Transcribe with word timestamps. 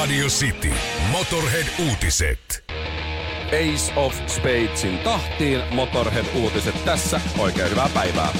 Radio 0.00 0.26
City. 0.28 0.72
Motorhead-uutiset. 1.10 2.64
Ace 3.46 3.92
of 3.96 4.14
Spadesin 4.26 4.98
tahtiin 4.98 5.62
Motorhead-uutiset 5.70 6.84
tässä. 6.84 7.20
Oikein 7.38 7.70
hyvää 7.70 7.88
päivää. 7.94 8.32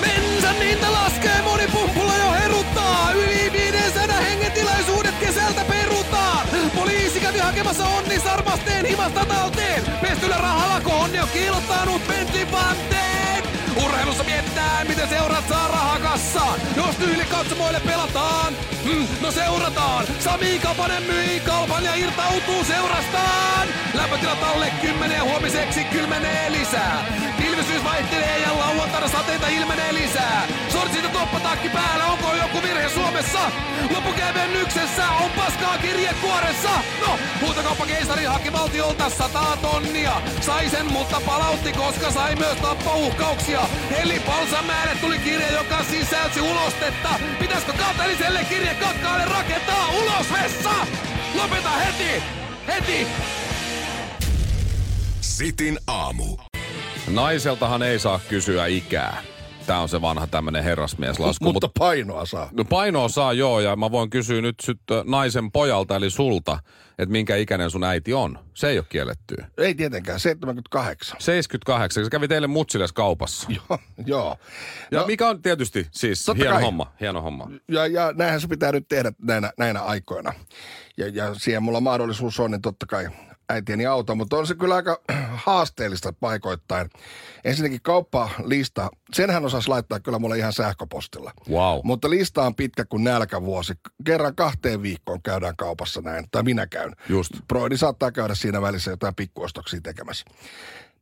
Bensan 0.00 0.56
hinta 0.56 0.92
laskee, 0.92 1.42
moni 1.42 1.66
pumpulla 1.72 2.16
jo 2.16 2.32
heruttaa. 2.32 3.12
Yli 3.12 3.52
500 3.52 4.16
hengetilaisuudet 4.16 5.14
kesältä 5.20 5.64
perutaan. 5.64 6.46
Poliisi 6.74 7.20
kävi 7.20 7.38
hakemassa 7.38 7.88
onni 7.88 8.18
sarmasteen 8.18 8.86
himasta 8.86 9.24
talteen. 9.24 9.82
Pestyllä 10.00 10.36
rahalla, 10.36 10.80
kun 10.80 10.92
onni 10.94 11.20
on 11.20 11.28
kiilottanut 11.28 12.02
Bentley 12.08 12.52
vanteen. 12.52 13.29
Urheilussa 13.76 14.24
mietitään, 14.24 14.86
miten 14.86 15.08
seurat 15.08 15.48
saa 15.48 15.68
rahaa 15.68 15.98
kassaan. 15.98 16.60
Jos 16.76 16.96
tyhjille 16.96 17.24
katsomoille 17.24 17.80
pelataan, 17.80 18.52
mm, 18.84 19.06
no 19.20 19.30
seurataan. 19.30 20.06
Sami 20.18 20.58
Kapanen 20.58 21.02
myi 21.02 21.40
kalpan 21.40 21.84
ja 21.84 21.94
irtautuu 21.94 22.64
seurastaan. 22.64 23.68
Lämpötilat 23.94 24.42
alle 24.42 24.72
10 24.80 25.16
ja 25.16 25.24
huomiseksi 25.24 25.84
kylmenee 25.84 26.52
lisää. 26.52 27.04
Pilvisyys 27.38 27.84
vaihtelee 27.84 28.38
ja 28.38 28.58
lauantaina 28.58 29.08
sateita 29.08 29.48
ilmenee 29.48 29.94
lisää. 29.94 30.46
Sortsit 30.80 31.04
ja 31.04 31.10
toppatakki 31.10 31.68
päällä, 31.68 32.04
onko 32.06 32.34
joku 32.34 32.62
virhe 32.62 32.88
Suomessa? 32.88 33.38
Loppukävennyksessä 33.94 35.08
on 35.08 35.30
paskaa 35.30 35.78
kirjekuoressa. 35.78 36.70
No, 37.06 37.18
huutokauppakeisari 37.40 38.24
haki 38.24 38.52
valtiolta 38.52 39.10
sataa 39.10 39.56
tonnia. 39.56 40.22
Sai 40.40 40.68
sen, 40.68 40.92
mutta 40.92 41.20
palautti, 41.26 41.72
koska 41.72 42.10
sai 42.10 42.36
myös 42.36 42.56
tappouhkauksia. 42.56 43.60
Eli 44.02 44.20
Palsamäelle 44.20 44.94
tuli 45.00 45.18
kirje, 45.18 45.52
joka 45.52 45.84
sisälsi 45.84 46.40
ulostetta. 46.40 47.08
Pitäisikö 47.38 47.72
kateelliselle 47.72 48.44
kirje 48.44 48.74
kakkaalle 48.74 49.24
rakentaa 49.24 49.88
ulos 49.88 50.32
vessa? 50.32 50.74
Lopeta 51.34 51.70
heti! 51.70 52.22
Heti! 52.66 53.06
Sitin 55.20 55.78
aamu. 55.86 56.36
Naiseltahan 57.10 57.82
ei 57.82 57.98
saa 57.98 58.20
kysyä 58.28 58.66
ikää. 58.66 59.29
Tää 59.70 59.80
on 59.80 59.88
se 59.88 60.00
vanha 60.00 60.26
tämmönen 60.26 60.64
herrasmieslasku. 60.64 61.44
Mutta 61.44 61.70
painoa 61.78 62.26
saa. 62.26 62.48
No 62.52 62.64
painoa 62.64 63.08
saa 63.08 63.32
joo, 63.32 63.60
ja 63.60 63.76
mä 63.76 63.90
voin 63.90 64.10
kysyä 64.10 64.40
nyt 64.40 64.54
syt, 64.62 64.80
naisen 65.04 65.52
pojalta, 65.52 65.96
eli 65.96 66.10
sulta, 66.10 66.58
että 66.98 67.12
minkä 67.12 67.36
ikäinen 67.36 67.70
sun 67.70 67.84
äiti 67.84 68.14
on. 68.14 68.38
Se 68.54 68.68
ei 68.68 68.78
ole 68.78 68.86
kiellettyä. 68.88 69.46
Ei 69.58 69.74
tietenkään, 69.74 70.20
78. 70.20 71.16
78, 71.20 72.04
se 72.04 72.10
kävi 72.10 72.28
teille 72.28 72.46
mutsiles 72.46 72.92
kaupassa. 72.92 73.48
Joo, 73.68 73.78
joo. 74.06 74.36
Ja 74.90 75.00
No, 75.00 75.06
mikä 75.06 75.28
on 75.28 75.42
tietysti 75.42 75.86
siis 75.90 76.26
hieno 76.36 76.50
kai. 76.52 76.62
homma, 76.62 76.92
hieno 77.00 77.22
homma. 77.22 77.50
ja, 77.68 77.86
ja 77.86 78.12
näinhän 78.16 78.40
se 78.40 78.48
pitää 78.48 78.72
nyt 78.72 78.88
tehdä 78.88 79.12
näinä, 79.22 79.52
näinä 79.58 79.80
aikoina. 79.80 80.32
Ja, 80.96 81.08
ja 81.08 81.34
siihen 81.34 81.62
mulla 81.62 81.80
mahdollisuus 81.80 82.40
on, 82.40 82.50
niin 82.50 82.62
totta 82.62 82.86
kai 82.86 83.08
äitieni 83.50 83.86
auto, 83.86 84.14
mutta 84.14 84.36
on 84.36 84.46
se 84.46 84.54
kyllä 84.54 84.74
aika 84.74 85.00
haasteellista 85.46 86.12
paikoittain. 86.20 86.90
Ensinnäkin 87.44 87.82
kauppalista, 87.82 88.88
senhän 89.12 89.44
osasi 89.44 89.68
laittaa 89.68 90.00
kyllä 90.00 90.18
mulle 90.18 90.38
ihan 90.38 90.52
sähköpostilla. 90.52 91.32
Wow. 91.50 91.80
Mutta 91.84 92.10
lista 92.10 92.42
on 92.42 92.54
pitkä 92.54 92.84
kuin 92.84 93.04
nälkävuosi. 93.04 93.74
Kerran 94.04 94.34
kahteen 94.34 94.82
viikkoon 94.82 95.22
käydään 95.22 95.56
kaupassa 95.56 96.00
näin, 96.00 96.24
tai 96.30 96.42
minä 96.42 96.66
käyn. 96.66 96.92
Just. 97.08 97.32
Broidi 97.48 97.76
saattaa 97.76 98.12
käydä 98.12 98.34
siinä 98.34 98.62
välissä 98.62 98.90
jotain 98.90 99.14
pikkuostoksia 99.14 99.80
tekemässä. 99.80 100.24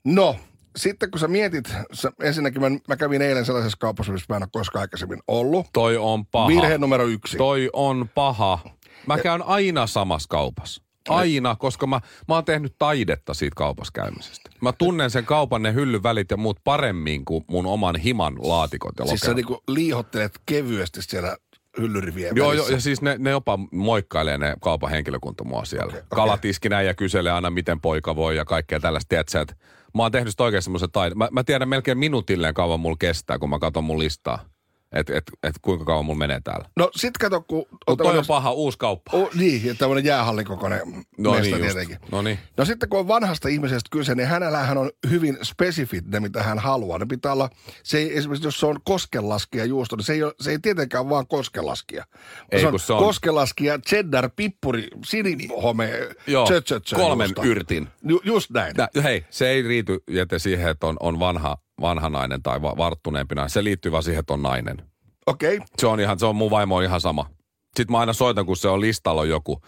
No, 0.04 0.36
sitten 0.76 1.10
kun 1.10 1.20
sä 1.20 1.28
mietit, 1.28 1.68
sä, 1.92 2.12
ensinnäkin 2.22 2.60
mä, 2.60 2.68
mä 2.88 2.96
kävin 2.96 3.22
eilen 3.22 3.44
sellaisessa 3.44 3.78
kaupassa, 3.80 4.12
missä 4.12 4.26
mä 4.28 4.36
en 4.36 4.42
ole 4.42 4.48
koskaan 4.52 4.80
aikaisemmin 4.80 5.20
ollut. 5.28 5.66
Toi 5.72 5.96
on 5.96 6.26
paha. 6.26 6.48
Virhe 6.48 6.78
numero 6.78 7.04
yksi. 7.04 7.36
Toi 7.36 7.70
on 7.72 8.10
paha. 8.14 8.58
Mä 9.06 9.18
käyn 9.18 9.42
aina 9.42 9.86
samassa 9.86 10.26
kaupassa. 10.28 10.87
Aina, 11.08 11.56
koska 11.56 11.86
mä, 11.86 12.00
mä 12.28 12.34
oon 12.34 12.44
tehnyt 12.44 12.74
taidetta 12.78 13.34
siitä 13.34 13.54
kaupassa 13.56 13.92
käymisestä. 13.94 14.50
Mä 14.60 14.72
tunnen 14.72 15.10
sen 15.10 15.24
kaupan, 15.24 15.62
ne 15.62 15.74
hyllyvälit 15.74 16.30
ja 16.30 16.36
muut 16.36 16.60
paremmin 16.64 17.24
kuin 17.24 17.44
mun 17.50 17.66
oman 17.66 17.96
himan 17.96 18.34
laatikot 18.38 18.94
ja 18.98 19.06
Siis 19.06 19.20
sä 19.20 19.34
niinku 19.34 19.62
liihottelet 19.68 20.40
kevyesti 20.46 21.02
siellä 21.02 21.36
hyllyrivien 21.78 22.36
Joo, 22.36 22.46
joo, 22.46 22.50
välissä. 22.52 22.72
ja 22.72 22.80
siis 22.80 23.02
ne, 23.02 23.16
ne 23.18 23.30
jopa 23.30 23.58
moikkailee 23.72 24.38
ne 24.38 24.54
kaupan 24.60 24.90
henkilökunta 24.90 25.44
mua 25.44 25.64
siellä. 25.64 25.86
Okay, 25.86 25.98
okei. 25.98 26.08
Kalatiskinä 26.16 26.82
ja 26.82 26.94
kyselee 26.94 27.32
aina, 27.32 27.50
miten 27.50 27.80
poika 27.80 28.16
voi 28.16 28.36
ja 28.36 28.44
kaikkea 28.44 28.80
tällaista. 28.80 29.08
Tiedätkö, 29.08 29.30
sä, 29.30 29.40
että 29.40 29.54
mä 29.94 30.02
oon 30.02 30.12
tehnyt 30.12 30.30
sitä 30.30 30.44
oikein 30.44 30.62
semmoisen 30.62 30.90
taidon. 30.90 31.18
Mä, 31.18 31.28
mä 31.32 31.44
tiedän 31.44 31.68
melkein 31.68 31.98
minuutilleen 31.98 32.54
kauan 32.54 32.80
mulla 32.80 32.96
kestää, 32.98 33.38
kun 33.38 33.50
mä 33.50 33.58
katson 33.58 33.84
mun 33.84 33.98
listaa. 33.98 34.44
Että 34.92 35.16
et, 35.16 35.24
et 35.42 35.54
kuinka 35.62 35.84
kauan 35.84 36.04
mulla 36.04 36.18
menee 36.18 36.40
täällä. 36.44 36.68
No 36.76 36.90
sit 36.96 37.18
kato, 37.18 37.40
kun... 37.40 37.66
Mutta 37.88 38.04
toi 38.04 38.18
on 38.18 38.24
paha 38.28 38.52
uusi 38.52 38.78
kauppa. 38.78 39.10
Oh, 39.14 39.30
niin, 39.34 39.66
ja 39.66 39.74
tämmöinen 39.74 40.04
jäähallikokoinen 40.04 40.80
No 41.18 41.30
mesta 41.30 41.42
niin 41.56 41.64
just. 41.64 41.76
tietenkin. 41.76 41.98
No 42.12 42.22
niin. 42.22 42.38
No 42.56 42.64
sitten 42.64 42.88
kun 42.88 42.98
on 43.00 43.08
vanhasta 43.08 43.48
ihmisestä 43.48 43.88
kyse, 43.90 44.14
niin 44.14 44.28
hänellähän 44.28 44.78
on 44.78 44.90
hyvin 45.10 45.38
spesifit 45.42 46.06
ne, 46.06 46.20
mitä 46.20 46.42
hän 46.42 46.58
haluaa. 46.58 46.98
Ne 46.98 47.06
pitää 47.06 47.32
olla, 47.32 47.50
se 47.82 47.98
ei, 47.98 48.18
esimerkiksi 48.18 48.46
jos 48.46 48.60
se 48.60 48.66
on 48.66 48.80
koskenlaskija 48.84 49.64
juusto, 49.64 49.96
niin 49.96 50.04
se 50.04 50.12
ei, 50.12 50.22
ole, 50.22 50.34
se 50.40 50.50
ei 50.50 50.58
tietenkään 50.58 51.08
vaan 51.08 51.26
koskenlaskija. 51.26 52.04
Ei, 52.52 52.60
se 52.60 52.66
on 52.66 52.78
se 52.80 52.92
on- 52.92 52.98
koskenlaskija, 53.04 53.78
cheddar, 53.78 54.30
pippuri, 54.36 54.88
sinihome, 55.06 55.90
Joo, 56.26 56.44
tsö, 56.44 56.60
tsö, 56.60 56.80
tsö, 56.80 56.96
kolmen 56.96 57.24
juusto. 57.28 57.42
yrtin. 57.44 57.88
Ju, 58.08 58.20
just 58.24 58.50
näin. 58.50 58.74
Nä, 58.76 58.88
hei, 59.02 59.24
se 59.30 59.48
ei 59.48 59.68
liity 59.68 59.98
jäte 60.10 60.38
siihen, 60.38 60.70
että 60.70 60.86
on, 60.86 60.96
on 61.00 61.18
vanha, 61.18 61.58
vanha 61.80 62.08
nainen 62.08 62.42
tai 62.42 62.62
va, 62.62 62.76
varttuneempi 62.76 63.34
nainen. 63.34 63.50
Se 63.50 63.64
liittyy 63.64 63.92
vaan 63.92 64.02
siihen, 64.02 64.20
että 64.20 64.32
on 64.32 64.42
nainen. 64.42 64.82
Okei. 65.26 65.56
Okay. 65.56 65.66
Se 65.78 65.86
on 65.86 66.00
ihan, 66.00 66.18
se 66.18 66.26
on 66.26 66.36
mun 66.36 66.50
vaimo 66.50 66.76
on 66.76 66.84
ihan 66.84 67.00
sama. 67.00 67.30
Sitten 67.76 67.92
mä 67.92 67.98
aina 67.98 68.12
soitan, 68.12 68.46
kun 68.46 68.56
se 68.56 68.68
on 68.68 68.80
listalla 68.80 69.20
on 69.20 69.28
joku 69.28 69.62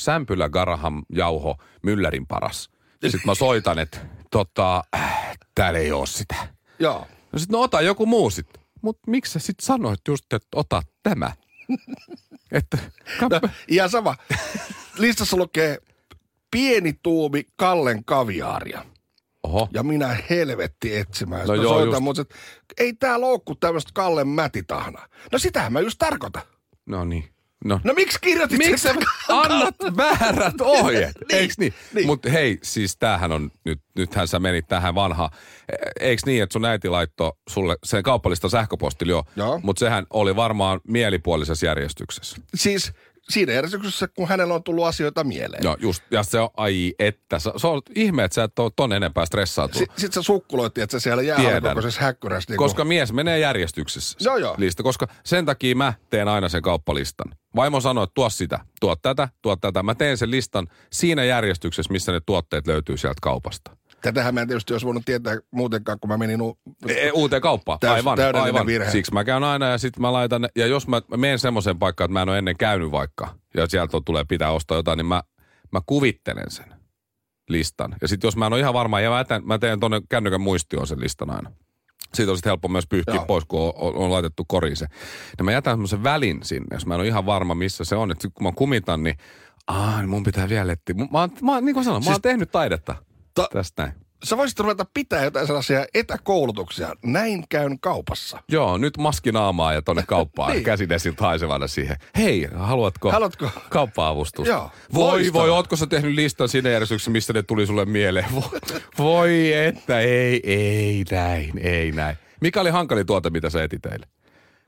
Sämpylä, 0.00 0.48
Garaham, 0.48 1.02
Jauho, 1.12 1.56
Müllerin 1.86 2.26
paras. 2.28 2.70
Sitten 3.02 3.20
mä 3.26 3.34
soitan, 3.34 3.78
että 3.78 3.98
tota, 4.30 4.84
äh, 4.96 5.38
täällä 5.54 5.78
ei 5.78 5.92
oo 5.92 6.06
sitä. 6.06 6.34
Joo. 6.78 7.06
No 7.32 7.38
sit 7.38 7.50
no 7.50 7.60
ota 7.60 7.80
joku 7.80 8.06
muu 8.06 8.30
sitten. 8.30 8.62
Mut 8.82 8.98
miksi 9.06 9.32
sä 9.32 9.38
sit 9.38 9.60
sanoit 9.60 10.00
just, 10.08 10.32
että 10.32 10.48
ota 10.54 10.82
tämä? 11.02 11.32
että, 12.52 12.78
No, 13.20 13.48
ihan 13.68 13.90
sama. 13.90 14.16
Listassa 14.98 15.36
lukee 15.36 15.78
pieni 16.50 16.92
tuumi 17.02 17.46
Kallen 17.56 18.04
kaviaaria. 18.04 18.84
Oho, 19.44 19.68
Ja 19.72 19.82
minä 19.82 20.16
helvetti 20.30 20.96
etsimään. 20.96 21.46
No 21.46 21.54
No 21.56 21.62
joo, 21.62 21.72
soitan, 21.72 21.92
just. 21.92 22.02
mutta 22.02 22.24
ei 22.78 22.92
tää 22.92 23.20
loukku 23.20 23.54
tämmöistä 23.54 23.90
Kallen 23.94 24.28
mätitahnaa. 24.28 25.06
No 25.32 25.38
sitähän 25.38 25.72
mä 25.72 25.80
just 25.80 25.98
tarkoitan. 25.98 26.42
no 26.86 27.04
niin. 27.04 27.24
No, 27.64 27.80
No 27.84 27.94
miksi 27.94 28.18
kirjoitit 28.20 28.58
Miksi 28.58 28.82
sä 28.82 28.94
annat 29.28 29.74
väärät 29.96 30.60
ohjeet? 30.80 31.16
Niin, 31.28 31.40
Eiks 31.40 31.58
niin? 31.58 31.74
niin. 31.94 32.06
Mutta 32.06 32.30
hei, 32.30 32.58
siis 32.62 32.96
tämähän 32.96 33.32
on, 33.32 33.50
nyt, 33.64 33.80
nythän 33.96 34.28
sä 34.28 34.38
menit 34.38 34.66
tähän 34.68 34.94
vanhaan. 34.94 35.30
E- 35.72 36.06
Eiks 36.08 36.26
niin, 36.26 36.42
että 36.42 36.52
sun 36.52 36.64
äiti 36.64 36.88
laittoi 36.88 37.32
sulle 37.50 37.76
sen 37.84 38.02
kauppalista 38.02 38.48
sähköpostilla 38.48 39.24
jo, 39.36 39.60
mutta 39.62 39.80
sehän 39.80 40.06
oli 40.10 40.36
varmaan 40.36 40.80
mielipuolisessa 40.88 41.66
järjestyksessä. 41.66 42.36
Siis 42.54 42.92
siinä 43.30 43.52
järjestyksessä, 43.52 44.08
kun 44.08 44.28
hänellä 44.28 44.54
on 44.54 44.62
tullut 44.62 44.84
asioita 44.84 45.24
mieleen. 45.24 45.64
Joo, 45.64 45.76
just, 45.80 46.02
ja 46.10 46.22
se 46.22 46.40
on, 46.40 46.48
ai 46.56 46.94
että, 46.98 47.38
se, 47.38 47.50
se 47.56 47.66
on 47.66 47.82
ihme, 47.94 48.24
että 48.24 48.34
sä 48.34 48.44
et 48.44 48.58
ole 48.58 48.70
ton 48.76 48.92
enempää 48.92 49.26
stressaantunut. 49.26 49.88
S- 49.90 50.00
Sitten 50.00 50.12
sä 50.12 50.22
sukkuloitti, 50.22 50.80
että 50.80 50.92
sä 50.92 51.00
siellä 51.00 51.22
jäähallikokoisessa 51.22 52.00
häkkyrässä. 52.00 52.52
Niin 52.52 52.58
Koska 52.58 52.84
mies 52.84 53.12
menee 53.12 53.38
järjestyksessä. 53.38 54.18
Joo, 54.20 54.36
joo. 54.36 54.54
Lista, 54.58 54.82
koska 54.82 55.06
sen 55.24 55.46
takia 55.46 55.76
mä 55.76 55.92
teen 56.10 56.28
aina 56.28 56.48
sen 56.48 56.62
kauppalistan. 56.62 57.34
Vaimo 57.56 57.80
sanoo, 57.80 58.04
että 58.04 58.14
tuo 58.14 58.30
sitä, 58.30 58.60
tuo 58.80 58.96
tätä, 58.96 59.28
tuo 59.42 59.56
tätä. 59.56 59.82
Mä 59.82 59.94
teen 59.94 60.18
sen 60.18 60.30
listan 60.30 60.66
siinä 60.92 61.24
järjestyksessä, 61.24 61.92
missä 61.92 62.12
ne 62.12 62.20
tuotteet 62.26 62.66
löytyy 62.66 62.96
sieltä 62.96 63.18
kaupasta. 63.22 63.76
Tätähän 64.04 64.34
mä 64.34 64.40
en 64.40 64.48
tietysti 64.48 64.74
olisi 64.74 64.86
voinut 64.86 65.02
tietää 65.04 65.38
muutenkaan, 65.50 65.98
kun 66.00 66.08
mä 66.10 66.16
menin... 66.16 66.42
U- 66.42 66.58
E, 66.88 67.10
uuteen 67.10 67.42
kauppaan. 67.42 67.78
Täys- 67.80 67.92
aivan, 67.94 68.18
aivan. 68.42 68.66
virhe. 68.66 68.90
Siksi 68.90 69.12
mä 69.12 69.24
käyn 69.24 69.44
aina 69.44 69.66
ja 69.66 69.78
sitten 69.78 70.00
mä 70.00 70.12
laitan, 70.12 70.48
ja 70.56 70.66
jos 70.66 70.88
mä 70.88 71.02
menen 71.16 71.38
semmoiseen 71.38 71.78
paikkaan, 71.78 72.06
että 72.06 72.12
mä 72.12 72.22
en 72.22 72.28
ole 72.28 72.38
ennen 72.38 72.56
käynyt 72.56 72.90
vaikka, 72.90 73.28
ja 73.56 73.66
sieltä 73.66 73.98
tulee 74.04 74.24
pitää 74.24 74.50
ostaa 74.50 74.76
jotain, 74.76 74.96
niin 74.96 75.06
mä, 75.06 75.22
mä 75.72 75.80
kuvittelen 75.86 76.50
sen 76.50 76.74
listan. 77.48 77.96
Ja 78.02 78.08
sitten 78.08 78.28
jos 78.28 78.36
mä 78.36 78.46
en 78.46 78.52
ole 78.52 78.60
ihan 78.60 78.74
varma, 78.74 79.00
ja 79.00 79.10
mä, 79.10 79.18
jätän, 79.18 79.42
mä 79.46 79.58
teen 79.58 79.80
tuonne 79.80 80.00
kännykän 80.08 80.40
muistioon 80.40 80.86
sen 80.86 81.00
listan 81.00 81.30
aina. 81.30 81.50
Siitä 82.14 82.30
on 82.32 82.36
sitten 82.36 82.50
helppo 82.50 82.68
myös 82.68 82.86
pyyhkiä 82.86 83.14
Joo. 83.14 83.24
pois, 83.26 83.44
kun 83.44 83.60
on, 83.60 83.72
on, 83.76 83.94
on 83.96 84.10
laitettu 84.12 84.44
koriin 84.48 84.76
se. 84.76 84.86
Ja 85.38 85.44
mä 85.44 85.52
jätän 85.52 85.72
semmoisen 85.72 86.02
välin 86.04 86.40
sinne, 86.42 86.66
jos 86.76 86.86
mä 86.86 86.94
en 86.94 87.00
ole 87.00 87.08
ihan 87.08 87.26
varma, 87.26 87.54
missä 87.54 87.84
se 87.84 87.96
on. 87.96 88.10
Että 88.10 88.28
kun 88.34 88.42
mä 88.46 88.52
kumitan, 88.52 89.02
niin 89.02 89.16
aah, 89.66 89.98
niin 89.98 90.08
mun 90.08 90.22
pitää 90.22 90.48
vielä 90.48 90.72
etsiä. 90.72 90.94
Mä, 90.94 91.28
mä, 91.42 91.60
niin 91.60 91.74
kuin 91.74 91.84
sanoin, 91.84 92.04
mä 92.04 92.08
oon 92.10 92.14
Siis- 92.14 92.22
tehnyt 92.22 92.50
taidetta 92.50 92.94
Ta- 93.34 93.48
tästä 93.52 93.82
näin. 93.82 93.94
Sä 94.24 94.36
voisit 94.36 94.60
ruveta 94.60 94.86
pitää 94.94 95.24
jotain 95.24 95.46
sellaisia 95.46 95.86
etäkoulutuksia. 95.94 96.94
Näin 97.04 97.44
käyn 97.48 97.80
kaupassa. 97.80 98.38
Joo, 98.48 98.78
nyt 98.78 98.96
maskinaamaa 98.98 99.72
ja 99.72 99.82
tonne 99.82 100.02
kauppaan 100.06 100.50
Niin. 100.52 100.64
käsidesiltä 100.64 101.24
haisevana 101.24 101.66
siihen. 101.66 101.96
Hei, 102.16 102.48
haluatko, 102.54 103.10
Haluatko? 103.10 103.50
kauppa-avustusta? 103.70 104.50
Joo, 104.52 104.70
Voi, 104.94 105.02
loistavaa. 105.12 105.42
voi, 105.42 105.50
ootko 105.50 105.76
sä 105.76 105.86
tehnyt 105.86 106.14
listan 106.14 106.48
siinä 106.48 106.70
järjestyksessä, 106.70 107.10
missä 107.10 107.32
ne 107.32 107.42
tuli 107.42 107.66
sulle 107.66 107.84
mieleen? 107.84 108.26
Voi, 108.34 108.60
voi 108.98 109.52
että, 109.52 110.00
ei, 110.00 110.40
ei 110.44 111.04
näin, 111.10 111.52
ei 111.58 111.92
näin. 111.92 112.16
Mikä 112.40 112.60
oli 112.60 112.70
hankali 112.70 113.04
tuote, 113.04 113.30
mitä 113.30 113.50
sä 113.50 113.64
etit 113.64 113.82
teille? 113.82 114.06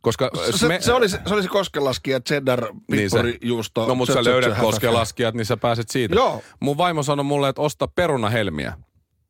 Koska 0.07 0.31
Se, 0.51 0.69
me, 0.69 0.81
se, 0.81 0.93
olisi, 0.93 1.19
se 1.27 1.35
olisi 1.35 1.49
koskelaskija, 1.49 2.21
cheddar, 2.21 2.61
pippuri, 2.61 2.99
niin 2.99 3.11
se, 3.11 3.39
juusto. 3.43 3.87
No 3.87 3.95
mutta 3.95 4.15
sä 4.15 4.25
löydät 4.25 4.59
koskelaskijat, 4.59 5.35
niin 5.35 5.47
sä 5.47 5.57
pääset 5.57 5.89
siitä. 5.89 6.15
Joo. 6.15 6.43
Mun 6.61 6.77
vaimo 6.77 7.03
sanoi 7.03 7.25
mulle, 7.25 7.49
että 7.49 7.63
osta 7.63 7.89
perunahelmiä. 7.89 8.73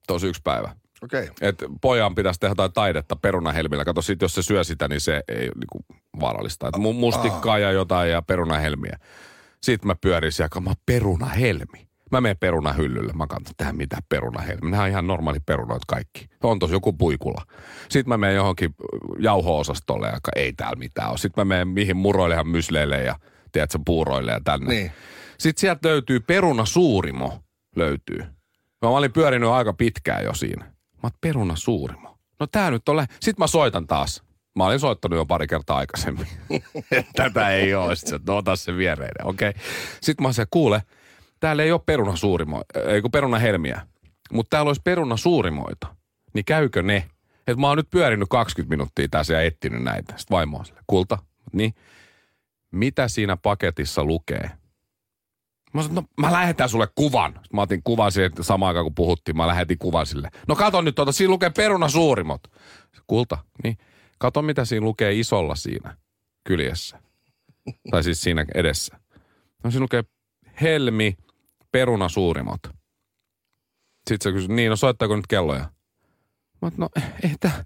Tosi 0.06 0.26
yksi 0.26 0.42
päivä. 0.44 0.76
Okei. 1.02 1.22
Okay. 1.22 1.34
Että 1.40 1.66
pojan 1.80 2.14
pitäisi 2.14 2.40
tehdä 2.40 2.50
jotain 2.50 2.72
taidetta 2.72 3.16
perunahelmillä. 3.16 3.84
Kato, 3.84 4.02
sit 4.02 4.22
jos 4.22 4.34
se 4.34 4.42
syö 4.42 4.64
sitä, 4.64 4.88
niin 4.88 5.00
se 5.00 5.22
ei 5.28 5.44
ole 5.44 5.52
niinku 5.56 5.84
vaarallista. 6.20 6.68
Et 6.68 6.76
mu- 6.76 6.92
mustikkaa 6.92 7.58
ja 7.58 7.72
jotain 7.72 8.10
ja 8.10 8.22
perunahelmiä. 8.22 8.98
Sitten 9.62 9.86
mä 9.86 9.94
pyörisin 10.00 10.48
ja 10.54 10.60
mä 10.60 10.74
perunahelmi. 10.86 11.85
Mä 12.12 12.20
menen 12.20 12.36
perunahyllylle. 12.40 13.12
Mä 13.12 13.26
katson, 13.26 13.54
tähän 13.56 13.76
mitä 13.76 13.98
perunahelmi. 14.08 14.70
Nämä 14.70 14.82
on 14.82 14.88
ihan 14.88 15.06
normaali 15.06 15.38
perunoit 15.46 15.82
kaikki. 15.86 16.26
On 16.42 16.58
tosi 16.58 16.72
joku 16.72 16.92
puikula. 16.92 17.42
Sitten 17.88 18.08
mä 18.08 18.16
menen 18.16 18.36
johonkin 18.36 18.74
jauho-osastolle, 19.18 20.06
joka 20.06 20.30
ei 20.36 20.52
täällä 20.52 20.78
mitään 20.78 21.10
ole. 21.10 21.18
Sitten 21.18 21.46
mä 21.46 21.54
menen 21.54 21.68
mihin 21.68 21.96
muroillehan 21.96 22.48
mysleille 22.48 23.02
ja 23.02 23.16
tiedätkö, 23.52 23.78
puuroille 23.86 24.32
ja 24.32 24.40
tänne. 24.44 24.68
Niin. 24.74 24.92
Sitten 25.38 25.60
sieltä 25.60 25.88
löytyy 25.88 26.20
peruna 26.20 26.64
suurimo 26.64 27.40
löytyy. 27.76 28.18
Mä 28.82 28.88
olin 28.88 29.12
pyörinyt 29.12 29.48
aika 29.48 29.72
pitkään 29.72 30.24
jo 30.24 30.34
siinä. 30.34 30.64
Mä 30.64 31.00
oon, 31.02 31.12
peruna 31.20 31.56
suurimo. 31.56 32.18
No 32.40 32.46
tää 32.46 32.70
nyt 32.70 32.88
on 32.88 32.96
lä- 32.96 33.06
Sitten 33.20 33.42
mä 33.42 33.46
soitan 33.46 33.86
taas. 33.86 34.22
Mä 34.56 34.64
olin 34.66 34.80
soittanut 34.80 35.16
jo 35.16 35.26
pari 35.26 35.46
kertaa 35.46 35.76
aikaisemmin. 35.76 36.26
Tätä 37.16 37.50
ei 37.50 37.74
ole. 37.74 37.96
Sitten 37.96 38.20
no 38.26 38.36
ota 38.36 38.56
se 38.56 38.76
viereinen, 38.76 39.26
okei. 39.26 39.48
Okay. 39.48 39.62
Sitten 40.00 40.26
mä 40.26 40.32
sanoin, 40.32 40.48
kuule, 40.50 40.82
täällä 41.40 41.62
ei 41.62 41.72
ole 41.72 41.80
peruna 41.86 42.16
suurimo, 42.16 42.62
ei 42.86 43.02
kun 43.02 43.10
peruna 43.10 43.38
helmiä. 43.38 43.86
Mutta 44.32 44.50
täällä 44.50 44.68
olisi 44.68 44.82
peruna 44.84 45.16
suurimoita. 45.16 45.96
Niin 46.34 46.44
käykö 46.44 46.82
ne? 46.82 46.96
Että 47.38 47.60
mä 47.60 47.68
oon 47.68 47.76
nyt 47.76 47.90
pyörinyt 47.90 48.28
20 48.28 48.70
minuuttia 48.70 49.08
tässä 49.10 49.34
ja 49.34 49.42
etsinyt 49.42 49.82
näitä. 49.82 50.14
Sitten 50.16 50.34
vaimo 50.36 50.58
on 50.58 50.66
sille, 50.66 50.80
kulta, 50.86 51.18
niin 51.52 51.74
mitä 52.72 53.08
siinä 53.08 53.36
paketissa 53.36 54.04
lukee? 54.04 54.50
Mä 55.74 55.82
sanoin, 55.82 55.94
no 55.94 56.02
mä 56.20 56.32
lähetän 56.32 56.68
sulle 56.68 56.88
kuvan. 56.94 57.32
Sitten 57.32 57.56
mä 57.56 57.62
otin 57.62 57.82
kuvan 57.82 58.12
siihen 58.12 58.32
samaan 58.40 58.68
aikaan, 58.68 58.84
kun 58.84 58.94
puhuttiin. 58.94 59.36
Mä 59.36 59.46
lähetin 59.46 59.78
kuvan 59.78 60.06
sille. 60.06 60.28
No 60.48 60.56
kato 60.56 60.82
nyt 60.82 60.94
tuota, 60.94 61.12
siinä 61.12 61.30
lukee 61.30 61.50
peruna 61.50 61.88
suurimot. 61.88 62.40
Kulta, 63.06 63.38
niin. 63.64 63.78
Kato 64.18 64.42
mitä 64.42 64.64
siinä 64.64 64.84
lukee 64.84 65.18
isolla 65.18 65.54
siinä 65.54 65.96
kyljessä. 66.44 66.98
tai 67.90 68.02
siis 68.02 68.20
siinä 68.20 68.44
edessä. 68.54 68.96
No 69.64 69.70
siinä 69.70 69.82
lukee 69.82 70.04
helmi, 70.60 71.16
peruna 71.78 72.08
suurimot. 72.08 72.60
Sitten 74.10 74.20
se 74.20 74.32
kysyi, 74.32 74.54
niin 74.54 74.70
no 74.70 74.76
soittaako 74.76 75.16
nyt 75.16 75.26
kelloja? 75.26 75.60
Mä 75.60 75.68
oot, 76.62 76.76
no 76.78 76.88
ei 77.22 77.34
tää, 77.40 77.64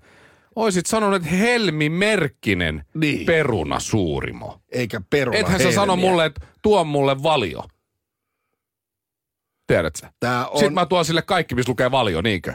oisit 0.57 0.87
sanonut, 0.87 1.17
että 1.17 1.37
Helmi 1.37 1.89
Merkkinen 1.89 2.85
Niin. 2.95 3.27
peruna 3.27 3.81
suurimo. 3.81 4.61
Eikä 4.73 5.01
peruna 5.11 5.39
Ethän 5.39 5.61
sä 5.61 5.73
sano 5.73 5.97
mulle, 5.97 6.27
että 6.27 6.47
tuo 6.63 6.85
mulle 6.85 7.23
valio. 7.23 7.65
Tiedätkö? 9.67 10.07
Tää 10.21 10.49
on... 10.49 10.59
Sitten 10.59 10.75
mä 10.75 10.87
tuon 10.87 11.05
sille 11.05 11.23
kaikki, 11.23 11.55
missä 11.55 11.71
lukee 11.71 11.91
valio, 11.91 12.23
niinkö? 12.23 12.53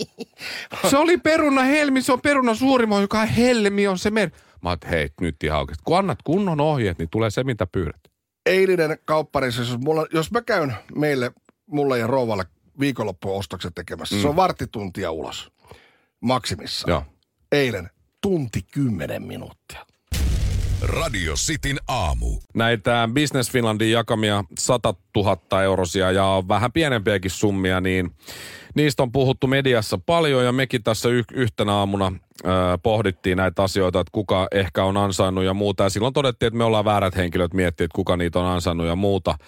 se 0.90 0.96
oli 0.96 1.18
peruna 1.18 1.62
helmi, 1.62 2.02
se 2.02 2.12
on 2.12 2.20
peruna 2.20 2.54
suurimo, 2.54 3.00
joka 3.00 3.24
helmi, 3.24 3.88
on 3.88 3.98
se 3.98 4.10
mer... 4.10 4.30
Mä 4.62 4.70
oot, 4.70 4.90
hei, 4.90 5.08
nyt 5.20 5.42
ihan 5.44 5.60
oikeasti. 5.60 5.82
Kun 5.86 5.98
annat 5.98 6.18
kunnon 6.24 6.60
ohjeet, 6.60 6.98
niin 6.98 7.08
tulee 7.10 7.30
se, 7.30 7.44
mitä 7.44 7.66
pyydät. 7.66 8.00
Eilinen 8.46 8.98
kaupparissa, 9.04 9.62
jos, 9.62 9.78
mulla, 9.78 10.06
jos 10.12 10.30
mä 10.30 10.42
käyn 10.42 10.74
meille, 10.94 11.32
mulle 11.66 11.98
ja 11.98 12.06
rouvalle 12.06 12.44
viikonloppuostokset 12.80 13.74
tekemässä, 13.74 14.14
mm. 14.16 14.22
se 14.22 14.28
on 14.28 14.36
varttituntia 14.36 15.10
ulos. 15.10 15.52
Maksimissa. 16.20 16.90
Joo. 16.90 17.02
Eilen 17.52 17.90
tunti 18.20 18.62
kymmenen 18.62 19.22
minuuttia. 19.22 19.86
Radio 20.86 21.34
Cityn 21.34 21.76
aamu. 21.88 22.26
näitä 22.54 23.08
Business 23.14 23.50
Finlandin 23.50 23.90
jakamia 23.90 24.44
100 24.58 24.94
000 25.16 25.62
eurosia 25.62 26.12
ja 26.12 26.42
vähän 26.48 26.72
pienempiäkin 26.72 27.30
summia, 27.30 27.80
niin 27.80 28.10
niistä 28.74 29.02
on 29.02 29.12
puhuttu 29.12 29.46
mediassa 29.46 29.98
paljon 30.06 30.44
ja 30.44 30.52
mekin 30.52 30.82
tässä 30.82 31.08
y- 31.08 31.22
yhtenä 31.32 31.72
aamuna 31.72 32.12
ö, 32.44 32.48
pohdittiin 32.82 33.36
näitä 33.36 33.62
asioita, 33.62 34.00
että 34.00 34.10
kuka 34.12 34.48
ehkä 34.52 34.84
on 34.84 34.96
ansainnut 34.96 35.44
ja 35.44 35.54
muuta. 35.54 35.82
Ja 35.82 35.90
silloin 35.90 36.14
todettiin, 36.14 36.46
että 36.46 36.58
me 36.58 36.64
ollaan 36.64 36.84
väärät 36.84 37.16
henkilöt 37.16 37.54
miettiä, 37.54 37.84
että 37.84 37.94
kuka 37.96 38.16
niitä 38.16 38.38
on 38.38 38.46
ansainnut 38.46 38.86
ja 38.86 38.96
muuta. 38.96 39.38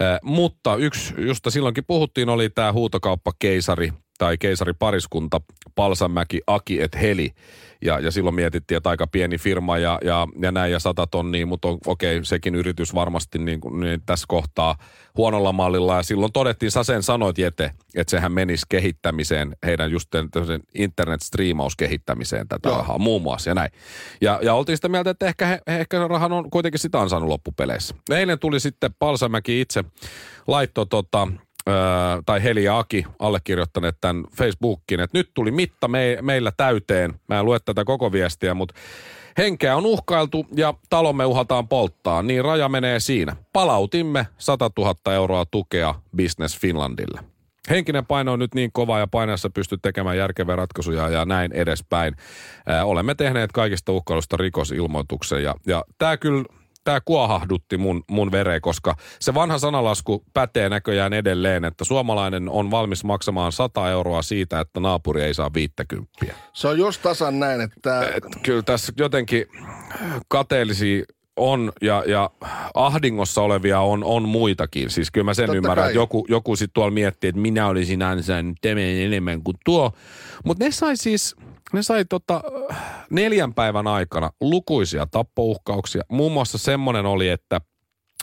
Ö, 0.00 0.18
mutta 0.22 0.76
yksi, 0.76 1.14
josta 1.18 1.50
silloinkin 1.50 1.84
puhuttiin, 1.86 2.28
oli 2.28 2.50
tämä 2.50 2.72
huutokauppakeisari 2.72 3.92
tai 4.20 4.38
keisaripariskunta 4.38 5.40
Palsamäki, 5.74 6.40
Aki 6.46 6.82
et 6.82 7.00
Heli. 7.00 7.32
Ja, 7.82 7.98
ja 7.98 8.10
silloin 8.10 8.34
mietittiin, 8.34 8.76
että 8.76 8.90
aika 8.90 9.06
pieni 9.06 9.38
firma 9.38 9.78
ja, 9.78 9.98
ja, 10.04 10.28
ja 10.42 10.52
näin 10.52 10.72
ja 10.72 10.78
sata 10.78 11.06
tonnia, 11.06 11.46
mutta 11.46 11.68
on, 11.68 11.78
okei, 11.86 12.24
sekin 12.24 12.54
yritys 12.54 12.94
varmasti 12.94 13.38
niin, 13.38 13.60
niin 13.80 14.02
tässä 14.06 14.24
kohtaa 14.28 14.76
huonolla 15.16 15.52
mallilla. 15.52 15.96
Ja 15.96 16.02
silloin 16.02 16.32
todettiin, 16.32 16.70
sä 16.70 16.84
sen 16.84 17.02
sanoit 17.02 17.38
Jete, 17.38 17.70
että 17.94 18.10
sehän 18.10 18.32
menisi 18.32 18.66
kehittämiseen, 18.68 19.56
heidän 19.66 19.90
just 19.90 20.08
internet-striimauskehittämiseen 20.74 22.48
tätä 22.48 22.68
Joo. 22.68 22.78
rahaa 22.78 22.98
muun 22.98 23.22
muassa 23.22 23.50
ja 23.50 23.54
näin. 23.54 23.70
Ja, 24.20 24.38
ja 24.42 24.54
oltiin 24.54 24.76
sitä 24.76 24.88
mieltä, 24.88 25.10
että 25.10 25.26
ehkä, 25.26 25.46
he, 25.46 25.60
ehkä 25.66 26.08
rahan 26.08 26.32
on 26.32 26.50
kuitenkin 26.50 26.80
sitä 26.80 27.00
ansainnut 27.00 27.28
loppupeleissä. 27.28 27.94
Eilen 28.10 28.38
tuli 28.38 28.60
sitten 28.60 28.94
Palsamäki 28.98 29.60
itse 29.60 29.84
laitto 30.46 30.84
tota, 30.84 31.28
Tai 32.26 32.42
Heli 32.42 32.64
ja 32.64 32.78
Aki 32.78 33.04
allekirjoittaneet 33.18 33.96
tämän 34.00 34.24
Facebookiin, 34.36 35.00
että 35.00 35.18
nyt 35.18 35.30
tuli 35.34 35.50
mitta 35.50 35.88
me, 35.88 36.18
meillä 36.22 36.52
täyteen. 36.56 37.14
Mä 37.28 37.38
en 37.38 37.44
lue 37.44 37.58
tätä 37.64 37.84
koko 37.84 38.12
viestiä, 38.12 38.54
mutta 38.54 38.74
henkeä 39.38 39.76
on 39.76 39.86
uhkailtu 39.86 40.46
ja 40.56 40.74
talomme 40.90 41.24
uhataan 41.24 41.68
polttaa, 41.68 42.22
niin 42.22 42.44
raja 42.44 42.68
menee 42.68 43.00
siinä. 43.00 43.36
Palautimme 43.52 44.26
100 44.38 44.70
000 44.78 45.14
euroa 45.14 45.44
tukea 45.50 45.94
Business 46.16 46.58
Finlandille. 46.58 47.20
Henkinen 47.70 48.06
paino 48.06 48.32
on 48.32 48.38
nyt 48.38 48.54
niin 48.54 48.72
kova 48.72 48.98
ja 48.98 49.06
painassa 49.06 49.50
pystyt 49.50 49.82
tekemään 49.82 50.16
järkeviä 50.16 50.56
ratkaisuja 50.56 51.08
ja 51.08 51.24
näin 51.24 51.52
edespäin. 51.52 52.16
Ää, 52.66 52.84
olemme 52.84 53.14
tehneet 53.14 53.52
kaikista 53.52 53.92
uhkailusta 53.92 54.36
rikosilmoituksen 54.36 55.42
ja, 55.42 55.54
ja 55.66 55.84
tämä 55.98 56.16
kyllä 56.16 56.44
tämä 56.90 57.00
kuohahdutti 57.04 57.76
mun, 57.76 58.04
mun 58.10 58.32
vereen, 58.32 58.60
koska 58.60 58.96
se 59.20 59.34
vanha 59.34 59.58
sanalasku 59.58 60.24
pätee 60.34 60.68
näköjään 60.68 61.12
edelleen, 61.12 61.64
että 61.64 61.84
suomalainen 61.84 62.48
on 62.48 62.70
valmis 62.70 63.04
maksamaan 63.04 63.52
100 63.52 63.90
euroa 63.90 64.22
siitä, 64.22 64.60
että 64.60 64.80
naapuri 64.80 65.22
ei 65.22 65.34
saa 65.34 65.54
50. 65.54 66.08
Se 66.52 66.68
on 66.68 66.78
just 66.78 67.02
tasan 67.02 67.40
näin, 67.40 67.60
että 67.60 68.00
Et 68.14 68.24
kyllä 68.42 68.62
tässä 68.62 68.92
jotenkin 68.96 69.46
kateellisia 70.28 71.04
on 71.36 71.72
ja, 71.82 72.04
ja 72.06 72.30
ahdingossa 72.74 73.42
olevia 73.42 73.80
on, 73.80 74.04
on 74.04 74.28
muitakin. 74.28 74.90
Siis 74.90 75.10
kyllä 75.10 75.24
mä 75.24 75.34
sen 75.34 75.46
Totta 75.46 75.56
ymmärrän, 75.56 75.84
kai. 75.84 75.90
että 75.90 75.98
joku, 75.98 76.26
joku 76.28 76.56
sitten 76.56 76.74
tuolla 76.74 76.90
miettii, 76.90 77.28
että 77.28 77.40
minä 77.40 77.66
olisin 77.66 78.02
ansainnut 78.02 78.58
enemmän 78.64 79.42
kuin 79.42 79.56
tuo. 79.64 79.92
Mutta 80.44 80.64
ne 80.64 80.70
sai 80.70 80.96
siis, 80.96 81.36
ne 81.72 81.82
sai 81.82 82.04
tota, 82.04 82.42
neljän 83.10 83.54
päivän 83.54 83.86
aikana 83.86 84.30
lukuisia 84.40 85.06
tappouhkauksia. 85.10 86.02
Muun 86.08 86.32
muassa 86.32 86.58
semmoinen 86.58 87.06
oli, 87.06 87.28
että 87.28 87.60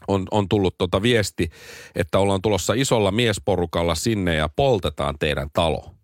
on, 0.07 0.27
on 0.31 0.49
tullut 0.49 0.77
tota 0.77 1.01
viesti, 1.01 1.49
että 1.95 2.19
ollaan 2.19 2.41
tulossa 2.41 2.73
isolla 2.73 3.11
miesporukalla 3.11 3.95
sinne 3.95 4.35
ja 4.35 4.49
poltetaan 4.55 5.15
teidän 5.19 5.49
talo. 5.53 5.95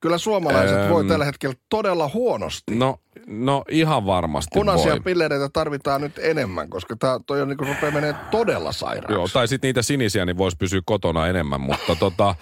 kyllä 0.00 0.18
suomalaiset 0.18 0.78
Öm. 0.78 0.88
voi 0.88 1.04
tällä 1.04 1.24
hetkellä 1.24 1.56
todella 1.68 2.10
huonosti. 2.14 2.74
No, 2.74 3.00
no 3.28 3.64
ihan 3.70 4.06
varmasti 4.06 4.58
Punaisia 4.58 4.92
voi. 4.92 5.00
pillereitä 5.00 5.48
tarvitaan 5.52 6.00
nyt 6.00 6.18
enemmän, 6.18 6.70
koska 6.70 6.96
tää, 6.96 7.20
toi 7.26 7.42
on 7.42 7.48
niin 7.48 7.58
rupeaa 7.58 7.92
menee 7.92 8.14
todella 8.30 8.72
sairaaksi. 8.72 9.12
Joo, 9.12 9.28
tai 9.32 9.48
sitten 9.48 9.68
niitä 9.68 9.82
sinisiä, 9.82 10.24
niin 10.24 10.38
voisi 10.38 10.56
pysyä 10.56 10.80
kotona 10.86 11.26
enemmän. 11.26 11.60
Mutta 11.60 11.96
tota, 12.00 12.34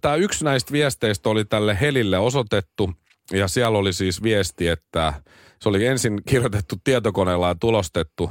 tämä 0.00 0.14
yksi 0.14 0.44
näistä 0.44 0.72
viesteistä 0.72 1.28
oli 1.28 1.44
tälle 1.44 1.78
Helille 1.80 2.18
osoitettu. 2.18 2.92
Ja 3.32 3.48
siellä 3.48 3.78
oli 3.78 3.92
siis 3.92 4.22
viesti, 4.22 4.68
että 4.68 5.12
se 5.60 5.68
oli 5.68 5.86
ensin 5.86 6.20
kirjoitettu 6.28 6.76
tietokoneella 6.84 7.48
ja 7.48 7.54
tulostettu. 7.54 8.30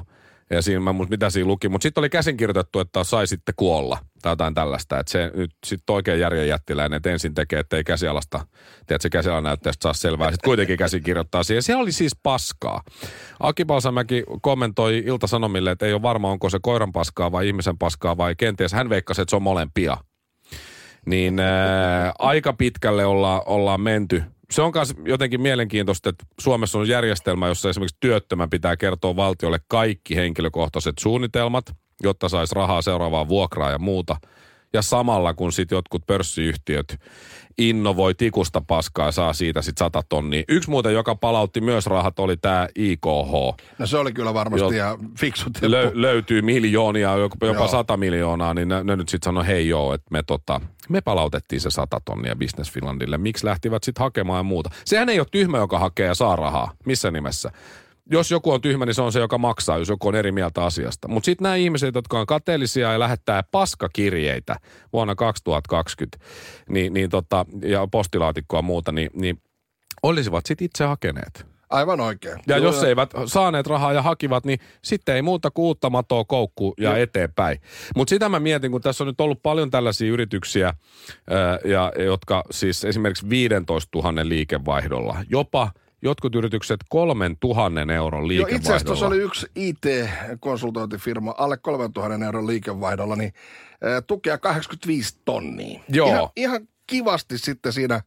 Ja 0.50 0.62
siinä, 0.62 0.80
mä 0.80 0.94
mitä 1.10 1.30
siinä 1.30 1.48
luki, 1.48 1.70
mutta 1.70 1.84
sitten 1.84 2.02
oli 2.02 2.10
käsin 2.10 2.38
kirjoitettu, 2.38 2.80
että 2.80 3.04
sai 3.04 3.28
sitten 3.28 3.56
kuolla 3.58 3.98
tai 4.22 4.32
jotain 4.32 4.54
tällaista. 4.54 5.00
Että 5.00 5.12
se 5.12 5.32
nyt 5.36 5.52
sitten 5.66 5.94
oikein 5.94 6.20
järjen 6.20 6.48
jättiläinen, 6.48 6.98
että 6.98 7.10
ensin 7.10 7.34
tekee, 7.34 7.60
että 7.60 7.78
ei 7.78 7.84
käsialasta, 7.84 8.48
tiedät, 8.88 9.02
se 9.02 9.10
käsialan 9.10 9.44
näytteestä 9.44 9.84
saa 9.84 9.94
selvää. 9.94 10.32
Sitten 10.32 10.48
kuitenkin 10.48 10.78
käsin 10.78 11.04
kirjoittaa 11.04 11.44
siihen. 11.44 11.64
Siellä 11.64 11.82
oli 11.82 11.92
siis 11.92 12.16
paskaa. 12.24 12.82
Aki 13.40 13.66
Palsamäki 13.66 14.24
kommentoi 14.42 15.04
Ilta-Sanomille, 15.06 15.72
että 15.72 15.86
ei 15.86 15.94
ole 15.94 16.02
varma, 16.02 16.32
onko 16.32 16.50
se 16.50 16.60
koiran 16.62 16.92
paskaa 16.92 17.32
vai 17.32 17.48
ihmisen 17.48 17.78
paskaa 17.78 18.18
vai 18.18 18.36
kenties 18.36 18.74
hän 18.74 18.90
veikkasi, 18.90 19.22
että 19.22 19.30
se 19.30 19.36
on 19.36 19.42
molempia. 19.42 19.98
Niin 21.06 21.40
ää, 21.40 22.14
aika 22.20 22.54
pitkälle 22.54 23.06
olla, 23.06 23.42
ollaan 23.42 23.82
menty. 23.82 24.24
Se 24.52 24.62
on 24.62 24.72
myös 24.76 24.94
jotenkin 25.06 25.42
mielenkiintoista, 25.42 26.10
että 26.10 26.26
Suomessa 26.40 26.80
on 26.80 26.88
järjestelmä, 26.88 27.48
jossa 27.48 27.70
esimerkiksi 27.70 27.98
työttömän 28.00 28.50
pitää 28.50 28.78
kertoa 28.78 29.16
valtiolle 29.16 29.60
kaikki 29.68 30.16
henkilökohtaiset 30.16 30.96
suunnitelmat, 31.00 31.66
jotta 32.04 32.30
saisi 32.30 32.56
rahaa 32.56 32.82
seuraavaan 32.82 33.28
vuokraa 33.28 33.72
ja 33.72 33.80
muuta. 33.80 34.16
ja 34.74 34.82
samalla 34.82 35.34
kun 35.34 35.52
sitten 35.52 35.76
jotkut 35.76 36.06
pörssiyhtiöt 36.08 37.00
innovoi 37.58 38.14
tikusta 38.16 38.62
paskaa 38.62 39.06
ja 39.06 39.12
saa 39.12 39.34
siitä 39.34 39.62
sitten 39.62 39.86
100 39.86 40.04
tonnia. 40.10 40.44
Yksi 40.48 40.70
muuten, 40.70 40.94
joka 40.94 41.16
palautti 41.16 41.62
myös 41.62 41.86
rahat, 41.86 42.20
oli 42.20 42.38
tämä 42.38 42.68
IKH. 42.76 43.32
No 43.78 43.86
se 43.86 43.98
oli 43.98 44.14
kyllä 44.14 44.34
varmasti 44.34 44.66
Jo- 44.66 44.70
ihan 44.70 45.00
ja 45.62 45.72
Lö, 45.72 45.92
löytyy 45.94 46.42
miljoonia, 46.42 47.16
jopa, 47.16 47.46
jopa 47.46 47.60
Joo. 47.60 47.68
100 47.68 47.98
miljoonaa, 47.98 48.54
niin 48.54 48.68
ne, 48.68 48.84
ne 48.84 48.96
nyt 48.96 49.10
sitten 49.10 49.28
sanoi, 49.28 49.48
hei 49.48 49.68
joo, 49.68 49.94
että 49.94 50.08
me, 50.12 50.24
tota, 50.24 50.62
me 50.90 51.02
palautettiin 51.02 51.62
se 51.62 51.70
100 51.72 52.02
tonnia 52.06 52.36
Business 52.36 52.72
Finlandille. 52.72 53.18
Miksi 53.18 53.46
lähtivät 53.46 53.84
sitten 53.84 54.04
hakemaan 54.04 54.40
ja 54.40 54.44
muuta? 54.44 54.70
Sehän 54.86 55.10
ei 55.10 55.20
ole 55.20 55.28
tyhmä, 55.32 55.58
joka 55.58 55.80
hakee 55.80 56.08
ja 56.08 56.16
saa 56.16 56.36
rahaa. 56.36 56.72
Missä 56.86 57.12
nimessä? 57.12 57.52
Jos 58.12 58.32
joku 58.32 58.52
on 58.52 58.62
tyhmä, 58.62 58.86
niin 58.86 58.94
se 58.94 59.02
on 59.02 59.12
se, 59.12 59.20
joka 59.20 59.38
maksaa, 59.38 59.78
jos 59.78 59.90
joku 59.90 60.08
on 60.08 60.16
eri 60.16 60.32
mieltä 60.32 60.66
asiasta. 60.66 61.08
Mutta 61.08 61.26
sitten 61.26 61.44
nämä 61.44 61.56
ihmiset, 61.56 61.96
jotka 61.96 62.20
on 62.20 62.26
kateellisia 62.26 62.92
ja 62.92 63.00
lähettää 63.00 63.44
paskakirjeitä 63.52 64.56
vuonna 64.94 65.16
2020, 65.16 66.18
niin, 66.70 66.94
niin 66.94 67.10
tota, 67.10 67.46
ja 67.64 67.88
postilaatikkoa 67.92 68.60
ja 68.60 68.64
muuta, 68.64 68.92
niin, 68.92 69.10
niin 69.14 69.42
olisivat 70.04 70.46
sitten 70.46 70.66
itse 70.66 70.84
hakeneet. 70.86 71.46
Aivan 71.70 72.00
oikein. 72.00 72.40
Ja 72.48 72.58
Joo, 72.58 72.66
jos 72.66 72.84
eivät 72.84 73.10
saaneet 73.26 73.68
rahaa 73.68 73.94
ja 73.94 74.02
hakivat, 74.02 74.46
niin 74.46 74.60
sitten 74.84 75.16
ei 75.16 75.22
muuta 75.22 75.52
kuin 75.52 75.66
uutta 75.66 75.90
matoa 75.90 76.26
koukku 76.26 76.74
ja 76.78 76.90
Joo. 76.90 76.96
eteenpäin. 76.96 77.62
Mutta 77.96 78.10
sitä 78.10 78.30
mä 78.30 78.40
mietin, 78.40 78.72
kun 78.72 78.82
tässä 78.82 79.04
on 79.04 79.08
nyt 79.08 79.22
ollut 79.22 79.44
paljon 79.44 79.72
tällaisia 79.72 80.12
yrityksiä, 80.12 80.66
ää, 81.30 81.60
ja, 81.66 81.92
jotka 82.06 82.44
siis 82.52 82.86
esimerkiksi 82.86 83.30
15 83.30 83.98
000 83.98 84.30
liikevaihdolla, 84.30 85.18
jopa 85.30 85.72
jotkut 86.02 86.36
yritykset 86.36 86.80
3 86.90 87.32
000 87.44 87.94
euron 87.94 88.20
Joo, 88.22 88.28
liikevaihdolla. 88.28 88.58
itse 88.58 88.70
asiassa 88.70 88.86
tuossa 88.86 89.08
oli 89.08 89.18
yksi 89.18 89.48
IT-konsultointifirma 89.56 91.36
alle 91.38 91.58
3000 91.58 92.26
euron 92.26 92.48
liikevaihdolla, 92.48 93.16
niin 93.16 93.34
tukea 94.08 94.38
85 94.38 95.16
tonnia. 95.26 95.80
Joo. 95.90 96.08
Ihan, 96.08 96.30
ihan 96.36 96.68
kivasti 96.88 97.38
sitten 97.38 97.74
siinä, 97.74 98.02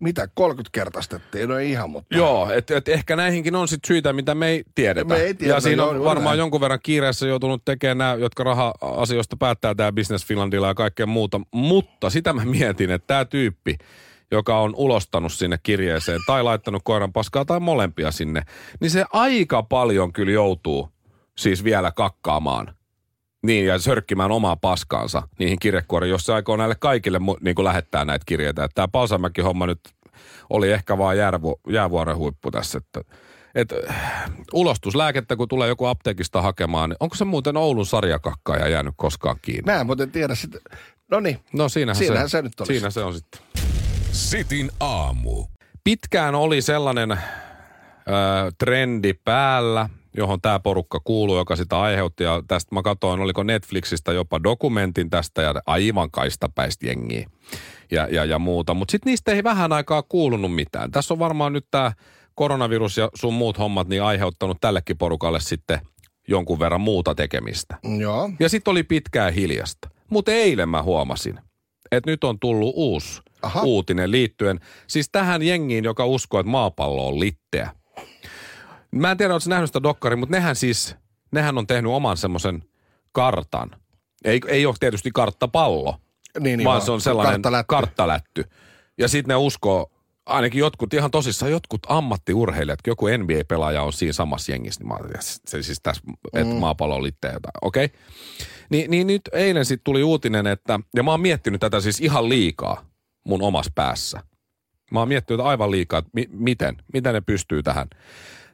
mitä 0.00 0.28
30 0.34 0.70
kertaistettiin, 0.72 1.48
no 1.48 1.58
ei 1.58 1.70
ihan, 1.70 1.90
mutta... 1.90 2.16
Joo, 2.16 2.50
että 2.50 2.76
et 2.76 2.88
ehkä 2.88 3.16
näihinkin 3.16 3.54
on 3.54 3.68
sit 3.68 3.84
syitä, 3.86 4.12
mitä 4.12 4.34
me 4.34 4.48
ei 4.48 4.64
tiedetä. 4.74 5.14
Me 5.14 5.16
ei 5.16 5.34
tiedetä, 5.34 5.56
ja 5.56 5.60
siinä 5.60 5.82
joo, 5.82 5.88
on 5.88 5.96
juuri 5.96 6.08
varmaan 6.08 6.32
näin. 6.32 6.38
jonkun 6.38 6.60
verran 6.60 6.80
kiireessä 6.82 7.26
joutunut 7.26 7.64
tekemään 7.64 7.98
nämä, 7.98 8.14
jotka 8.14 8.44
raha-asioista 8.44 9.36
päättää 9.36 9.74
tämä 9.74 9.92
Business 9.92 10.26
Finlandilla 10.26 10.68
ja 10.68 10.74
kaikkea 10.74 11.06
muuta. 11.06 11.40
Mutta 11.50 12.10
sitä 12.10 12.32
mä 12.32 12.44
mietin, 12.44 12.90
että 12.90 13.06
tämä 13.06 13.24
tyyppi, 13.24 13.76
joka 14.30 14.58
on 14.58 14.74
ulostanut 14.76 15.32
sinne 15.32 15.58
kirjeeseen 15.62 16.20
tai 16.26 16.42
laittanut 16.42 16.82
koiran 16.84 17.12
paskaa 17.12 17.44
tai 17.44 17.60
molempia 17.60 18.10
sinne, 18.10 18.42
niin 18.80 18.90
se 18.90 19.04
aika 19.12 19.62
paljon 19.62 20.12
kyllä 20.12 20.32
joutuu 20.32 20.88
siis 21.38 21.64
vielä 21.64 21.92
kakkaamaan. 21.92 22.74
Niin, 23.42 23.66
ja 23.66 23.78
sörkkimään 23.78 24.30
omaa 24.30 24.56
paskaansa 24.56 25.22
niihin 25.38 25.58
kirjekuoriin, 25.58 26.10
jos 26.10 26.24
se 26.24 26.32
aikoo 26.32 26.56
näille 26.56 26.74
kaikille 26.78 27.20
niin 27.40 27.54
kuin 27.54 27.64
lähettää 27.64 28.04
näitä 28.04 28.24
kirjeitä. 28.26 28.68
Tämä 28.74 28.88
Palsamäki 28.88 29.40
homma 29.40 29.66
nyt 29.66 29.80
oli 30.50 30.72
ehkä 30.72 30.98
vaan 30.98 31.16
jäävu- 31.16 31.60
jäävuoren 31.68 32.16
huippu 32.16 32.50
tässä. 32.50 32.78
Että, 32.78 33.00
et, 33.54 33.74
ulostuslääkettä, 34.52 35.36
kun 35.36 35.48
tulee 35.48 35.68
joku 35.68 35.84
apteekista 35.86 36.42
hakemaan, 36.42 36.90
niin 36.90 36.96
onko 37.00 37.16
se 37.16 37.24
muuten 37.24 37.56
Oulun 37.56 37.86
sarjakakkaaja 37.86 38.68
jäänyt 38.68 38.94
koskaan 38.96 39.36
kiinni? 39.42 39.72
Mä 39.72 39.80
en 39.80 39.86
muuten 39.86 40.10
tiedä 40.10 40.34
sitä. 40.34 40.58
No 41.10 41.20
niin, 41.20 41.38
No 41.52 41.68
siinähän, 41.68 41.96
Siinähän 41.96 42.28
se, 42.28 42.38
se 42.38 42.42
nyt 42.42 42.60
olisi. 42.60 42.72
Siinä 42.72 42.90
se 42.90 43.00
on 43.00 43.14
sitten. 43.14 43.40
Sitin 44.12 44.70
aamu. 44.80 45.44
Pitkään 45.84 46.34
oli 46.34 46.62
sellainen 46.62 47.10
ö, 47.12 47.16
trendi 48.58 49.14
päällä, 49.24 49.88
johon 50.16 50.40
tämä 50.40 50.60
porukka 50.60 51.00
kuuluu, 51.04 51.36
joka 51.36 51.56
sitä 51.56 51.80
aiheutti. 51.80 52.24
Ja 52.24 52.42
tästä 52.48 52.74
mä 52.74 52.82
katsoin, 52.82 53.20
oliko 53.20 53.42
Netflixistä 53.42 54.12
jopa 54.12 54.42
dokumentin 54.42 55.10
tästä 55.10 55.42
ja 55.42 55.54
aivan 55.66 56.10
kaistapäistä 56.10 56.86
jengiä 56.86 57.30
ja, 57.90 58.08
ja, 58.10 58.24
ja 58.24 58.38
muuta. 58.38 58.74
Mutta 58.74 58.92
sitten 58.92 59.10
niistä 59.10 59.32
ei 59.32 59.44
vähän 59.44 59.72
aikaa 59.72 60.02
kuulunut 60.02 60.54
mitään. 60.54 60.90
Tässä 60.90 61.14
on 61.14 61.18
varmaan 61.18 61.52
nyt 61.52 61.66
tämä 61.70 61.92
koronavirus 62.34 62.96
ja 62.96 63.08
sun 63.14 63.34
muut 63.34 63.58
hommat 63.58 63.88
niin 63.88 64.02
aiheuttanut 64.02 64.58
tällekin 64.60 64.98
porukalle 64.98 65.40
sitten 65.40 65.80
jonkun 66.28 66.58
verran 66.58 66.80
muuta 66.80 67.14
tekemistä. 67.14 67.78
joo. 67.98 68.30
Ja 68.40 68.48
sitten 68.48 68.70
oli 68.70 68.82
pitkää 68.82 69.30
hiljasta. 69.30 69.88
Mutta 70.10 70.32
eilen 70.32 70.68
mä 70.68 70.82
huomasin, 70.82 71.40
että 71.92 72.10
nyt 72.10 72.24
on 72.24 72.38
tullut 72.38 72.72
uusi 72.76 73.22
Aha. 73.42 73.62
uutinen 73.62 74.10
liittyen 74.10 74.60
siis 74.86 75.08
tähän 75.12 75.42
jengiin, 75.42 75.84
joka 75.84 76.06
uskoo, 76.06 76.40
että 76.40 76.50
maapallo 76.50 77.08
on 77.08 77.20
litteä. 77.20 77.70
Mä 78.90 79.10
en 79.10 79.16
tiedä, 79.16 79.34
oletko 79.34 79.50
nähnyt 79.50 79.68
sitä 79.68 79.82
dokkari, 79.82 80.16
mutta 80.16 80.36
nehän 80.36 80.56
siis, 80.56 80.96
nehän 81.32 81.58
on 81.58 81.66
tehnyt 81.66 81.92
oman 81.92 82.16
semmoisen 82.16 82.62
kartan. 83.12 83.70
Ei, 84.24 84.40
ei 84.46 84.66
ole 84.66 84.74
tietysti 84.80 85.10
karttapallo, 85.14 85.94
Niin, 86.40 86.58
niin, 86.58 86.64
vaan 86.64 86.80
se 86.82 86.90
on 86.90 87.00
sellainen 87.00 87.42
karttalätty. 87.42 87.66
karttalätty. 87.68 88.44
Ja 88.98 89.08
sitten 89.08 89.28
ne 89.28 89.36
uskoo, 89.36 89.90
ainakin 90.26 90.58
jotkut, 90.58 90.94
ihan 90.94 91.10
tosissaan 91.10 91.52
jotkut 91.52 91.80
ammattiurheilijat, 91.88 92.78
joku 92.86 93.06
NBA-pelaaja 93.06 93.82
on 93.82 93.92
siinä 93.92 94.12
samassa 94.12 94.52
jengissä, 94.52 94.80
niin 94.80 94.88
mä 94.88 94.98
se 95.20 95.62
siis 95.62 95.80
tässä, 95.82 96.02
että 96.32 96.52
Mm. 96.54 96.60
maapallo 96.60 96.94
on 96.96 97.02
litteä 97.02 97.32
jotain, 97.32 97.52
okei. 97.62 97.84
Okay. 97.84 97.98
Niin, 98.70 98.90
niin 98.90 99.06
nyt 99.06 99.22
eilen 99.32 99.64
sitten 99.64 99.84
tuli 99.84 100.02
uutinen, 100.02 100.46
että, 100.46 100.80
ja 100.96 101.02
mä 101.02 101.10
oon 101.10 101.20
miettinyt 101.20 101.60
tätä 101.60 101.80
siis 101.80 102.00
ihan 102.00 102.28
liikaa 102.28 102.84
mun 103.24 103.42
omassa 103.42 103.72
päässä. 103.74 104.20
Mä 104.90 104.98
oon 104.98 105.08
miettinyt 105.08 105.46
aivan 105.46 105.70
liikaa, 105.70 105.98
että 105.98 106.10
mi- 106.14 106.28
miten, 106.32 106.76
miten 106.92 107.14
ne 107.14 107.20
pystyy 107.20 107.62
tähän. 107.62 107.88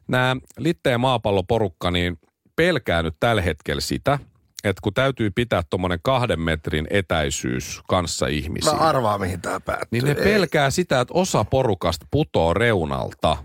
Nämä 0.09 0.37
litteä 0.59 0.99
maapalloporukka, 0.99 1.90
niin 1.90 2.18
pelkää 2.56 3.02
nyt 3.02 3.16
tällä 3.21 3.42
hetkellä 3.42 3.80
sitä, 3.80 4.18
että 4.64 4.80
kun 4.83 4.94
täytyy 4.94 5.30
pitää 5.30 5.62
tuommoinen 5.71 5.99
kahden 6.02 6.40
metrin 6.40 6.87
etäisyys 6.90 7.80
kanssa 7.88 8.26
Mä 8.26 8.30
ihmisiin, 8.30 8.78
arvaan, 8.78 9.21
mihin 9.21 9.40
tää 9.40 9.61
päättyy. 9.61 9.88
niin 9.90 10.04
ne 10.04 10.11
Ei. 10.11 10.25
pelkää 10.25 10.71
sitä, 10.71 11.00
että 11.00 11.14
osa 11.14 11.44
porukasta 11.44 12.06
putoo 12.11 12.54
reunalta. 12.54 13.37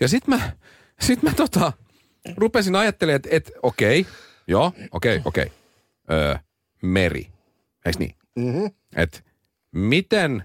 Ja 0.00 0.08
sit 0.08 0.26
mä, 0.26 0.52
sit 1.00 1.22
mä 1.22 1.32
tota, 1.36 1.72
rupesin 2.36 2.76
ajattelemaan, 2.76 3.16
että 3.16 3.28
et, 3.32 3.50
okei, 3.62 4.06
joo, 4.46 4.72
okei, 4.90 5.22
okei, 5.24 5.52
öö, 6.10 6.36
meri, 6.82 7.26
eiks 7.86 7.98
niin? 7.98 8.14
Mhm. 8.36 8.64
Että 8.96 9.20
miten 9.74 10.44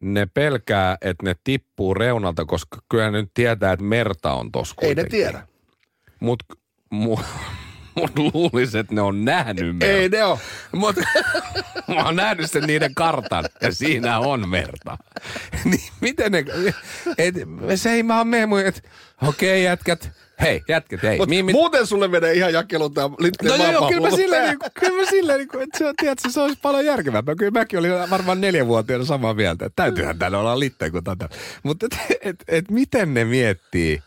ne 0.00 0.26
pelkää, 0.34 0.96
että 1.00 1.24
ne 1.26 1.36
tippuu 1.44 1.94
reunalta, 1.94 2.44
koska 2.44 2.78
kyllä 2.88 3.10
ne 3.10 3.20
nyt 3.20 3.30
tietää, 3.34 3.72
että 3.72 3.84
merta 3.84 4.32
on 4.32 4.52
tossa 4.52 4.74
Ei 4.82 4.88
ne 4.88 4.94
kuitenkin. 4.94 5.10
tiedä. 5.10 5.46
Mut, 6.20 6.42
mu, 6.90 7.18
mut 8.00 8.18
luulis, 8.18 8.74
että 8.74 8.94
ne 8.94 9.00
on 9.00 9.24
nähnyt 9.24 9.76
merta. 9.76 9.96
Ei 9.96 10.08
ne 10.08 10.24
oo. 10.24 10.38
Mutta 10.72 11.00
mä 11.94 12.04
oon 12.04 12.16
nähnyt 12.16 12.50
sen 12.50 12.62
niiden 12.62 12.94
kartan 12.94 13.44
ja 13.62 13.72
siinä 13.72 14.18
on 14.18 14.48
merta. 14.48 14.98
niin 15.70 15.88
miten 16.00 16.32
ne, 16.32 16.44
et, 17.18 17.34
se 17.74 17.90
ei 17.90 18.08
vaan 18.08 18.28
mene 18.28 18.46
mun, 18.46 18.60
että 18.60 18.80
okei 19.28 19.64
jätkät, 19.64 20.10
hei 20.40 20.62
jätkät, 20.68 21.02
hei. 21.02 21.18
Mut 21.18 21.28
mi- 21.28 21.42
mi- 21.42 21.52
muuten 21.52 21.86
sulle 21.86 22.08
menee 22.08 22.32
ihan 22.32 22.52
jakelu 22.52 22.90
tää 22.90 23.08
litteen 23.18 23.58
No 23.58 23.64
joo, 23.64 23.72
joo, 23.72 23.88
kyllä 23.88 24.10
mä 24.10 24.16
silleen, 24.16 24.44
niin, 24.48 24.58
kyllä 24.80 25.02
mä 25.02 25.10
silleen 25.10 25.38
niin, 25.38 25.62
että 25.62 25.78
se, 25.78 25.92
tiedätkö, 26.00 26.30
se 26.30 26.40
olisi 26.40 26.58
paljon 26.62 26.84
järkevämpää. 26.84 27.34
Kyllä 27.34 27.50
mäkin 27.50 27.78
olin 27.78 27.92
varmaan 28.10 28.40
neljänvuotiaana 28.40 29.04
samaa 29.04 29.34
mieltä, 29.34 29.66
että 29.66 29.82
täytyyhän 29.82 30.18
täällä 30.18 30.38
olla 30.38 30.60
litteä 30.60 30.90
kuin 30.90 31.04
tätä. 31.04 31.28
Mutta 31.62 31.86
et, 31.86 32.18
et, 32.20 32.36
et, 32.48 32.70
miten 32.70 33.14
ne 33.14 33.24
miettii, 33.24 34.02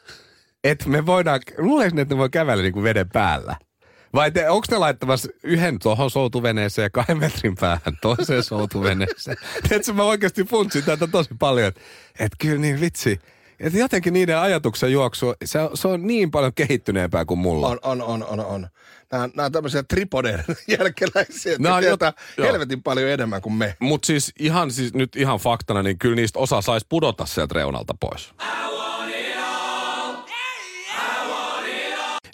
että 0.64 0.90
me 0.90 1.06
voidaan, 1.06 1.40
luuleeko 1.58 1.96
ne, 1.96 2.02
että 2.02 2.16
ne 2.16 2.20
voi 2.20 2.30
kävellä 2.30 2.64
niin 2.64 2.74
kuin 2.74 2.84
veden 2.84 3.10
päällä? 3.10 3.56
Vai 4.14 4.32
te, 4.32 4.50
onko 4.50 4.66
ne 4.72 4.78
laittamassa 4.78 5.30
yhden 5.44 5.80
tuohon 5.80 6.12
soutuveneeseen 6.12 6.84
ja 6.84 6.90
kahden 6.90 7.18
metrin 7.20 7.56
päähän 7.56 7.98
toiseen 8.02 8.44
soutuveneeseen? 8.44 9.38
Tiedätkö, 9.68 9.94
mä 9.94 10.04
oikeasti 10.04 10.44
funtsin 10.44 10.84
tätä 10.84 11.08
tosi 11.08 11.30
paljon, 11.40 11.68
että 11.68 11.82
et 12.20 12.32
kyllä 12.40 12.58
niin 12.62 12.82
vitsi. 12.82 13.20
Että 13.60 13.80
jotenkin 13.80 14.14
niiden 14.14 14.38
ajatuksen 14.38 14.92
juoksu, 14.92 15.34
se, 15.46 15.60
on- 15.60 15.78
se 15.78 15.88
on 15.88 16.08
niin 16.08 16.32
paljon 16.32 16.54
kehittyneempää 16.54 17.26
kuin 17.26 17.40
mulla. 17.40 17.68
On, 17.68 17.80
on, 17.84 18.02
on, 18.02 18.24
on, 18.24 18.40
on. 18.40 18.68
Nämä, 19.12 19.30
nämä 19.36 19.46
on 19.46 19.52
tämmöisiä 19.52 19.84
tripoden 19.84 20.44
jälkeläisiä, 20.80 21.56
Nämä 21.60 21.76
on 21.76 21.80
että 21.84 21.90
jo- 21.90 21.98
tietää 21.98 22.14
joo. 22.38 22.48
helvetin 22.48 22.84
paljon 22.84 23.10
enemmän 23.10 23.42
kuin 23.42 23.54
me. 23.54 23.76
Mutta 23.80 24.06
siis 24.06 24.32
ihan 24.40 24.72
siis 24.72 24.94
nyt 24.94 25.16
ihan 25.16 25.40
faktana, 25.40 25.84
niin 25.84 26.00
kyllä 26.00 26.16
niistä 26.16 26.40
osa 26.40 26.62
saisi 26.62 26.86
pudota 26.90 27.26
sieltä 27.26 27.54
reunalta 27.54 27.94
pois. 28.00 28.34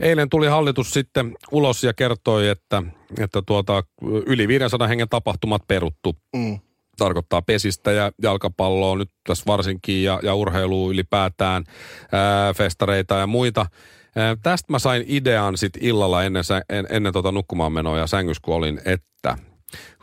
Eilen 0.02 0.30
tuli 0.30 0.48
hallitus 0.48 0.92
sitten 0.92 1.36
ulos 1.52 1.84
ja 1.84 1.94
kertoi, 1.94 2.48
että, 2.48 2.84
että 3.20 3.42
tuota, 3.46 3.84
yli 4.26 4.48
500 4.48 4.88
hengen 4.88 5.10
tapahtumat 5.10 5.62
peruttu. 5.68 6.18
Mm. 6.36 6.60
Tarkoittaa 6.98 7.42
pesistä 7.42 7.92
ja 7.92 8.12
jalkapalloa 8.22 8.98
nyt 8.98 9.10
tässä 9.28 9.44
varsinkin 9.48 10.04
ja, 10.04 10.20
ja 10.24 10.36
urheilua 10.36 10.92
ylipäätään, 10.92 11.64
ää, 12.12 12.54
festareita 12.54 13.16
ja 13.16 13.28
muita. 13.28 13.66
Ää, 14.16 14.36
tästä 14.44 14.72
mä 14.74 14.80
sain 14.80 15.04
idean 15.08 15.58
sitten 15.58 15.84
illalla 15.84 16.24
ennen, 16.24 16.44
en, 16.70 16.88
ennen 16.90 17.14
tota 17.14 17.32
nukkumaan 17.32 17.74
menoa 17.74 17.98
ja 17.98 18.08
sängyssä 18.08 18.42
kun 18.46 18.56
olin, 18.56 18.82
että 18.86 19.38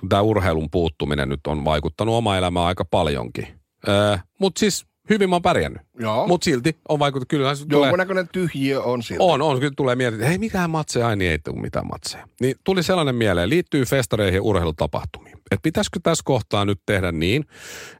kun 0.00 0.08
tämä 0.08 0.22
urheilun 0.22 0.70
puuttuminen 0.70 1.28
nyt 1.28 1.46
on 1.46 1.64
vaikuttanut 1.64 2.14
oma 2.14 2.36
elämään 2.36 2.66
aika 2.66 2.84
paljonkin. 2.84 3.46
Mutta 4.38 4.58
siis 4.58 4.86
Hyvin 5.12 5.30
mä 5.30 5.34
oon 5.34 5.42
pärjännyt. 5.42 5.82
Joo. 5.98 6.26
Mutta 6.26 6.44
silti 6.44 6.76
on 6.88 6.98
vaikuttanut, 6.98 7.28
kyllähän 7.28 7.56
se 7.56 7.66
tulee... 7.66 7.86
Jonkunnäköinen 7.86 8.28
tyhjiö 8.32 8.82
on 8.82 9.02
siinä. 9.02 9.24
On, 9.24 9.42
on. 9.42 9.60
Kyllä 9.60 9.72
tulee 9.76 9.96
mieleen, 9.96 10.14
että 10.14 10.28
hei, 10.28 10.38
mitään 10.38 10.70
matseja, 10.70 11.06
ai 11.08 11.16
niin 11.16 11.30
ei 11.30 11.38
tule 11.38 11.60
mitään 11.60 11.86
matseja. 11.86 12.28
Niin 12.40 12.54
tuli 12.64 12.82
sellainen 12.82 13.14
mieleen, 13.14 13.48
liittyy 13.48 13.84
festareihin 13.84 14.34
ja 14.34 14.42
urheilutapahtumiin. 14.42 15.36
Että 15.36 15.62
pitäisikö 15.62 16.00
tässä 16.02 16.22
kohtaa 16.24 16.64
nyt 16.64 16.80
tehdä 16.86 17.12
niin, 17.12 17.44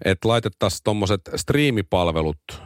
että 0.04 0.28
laitettaisiin 0.28 0.80
tuommoiset 0.84 1.20
striimipalvelut 1.36 2.62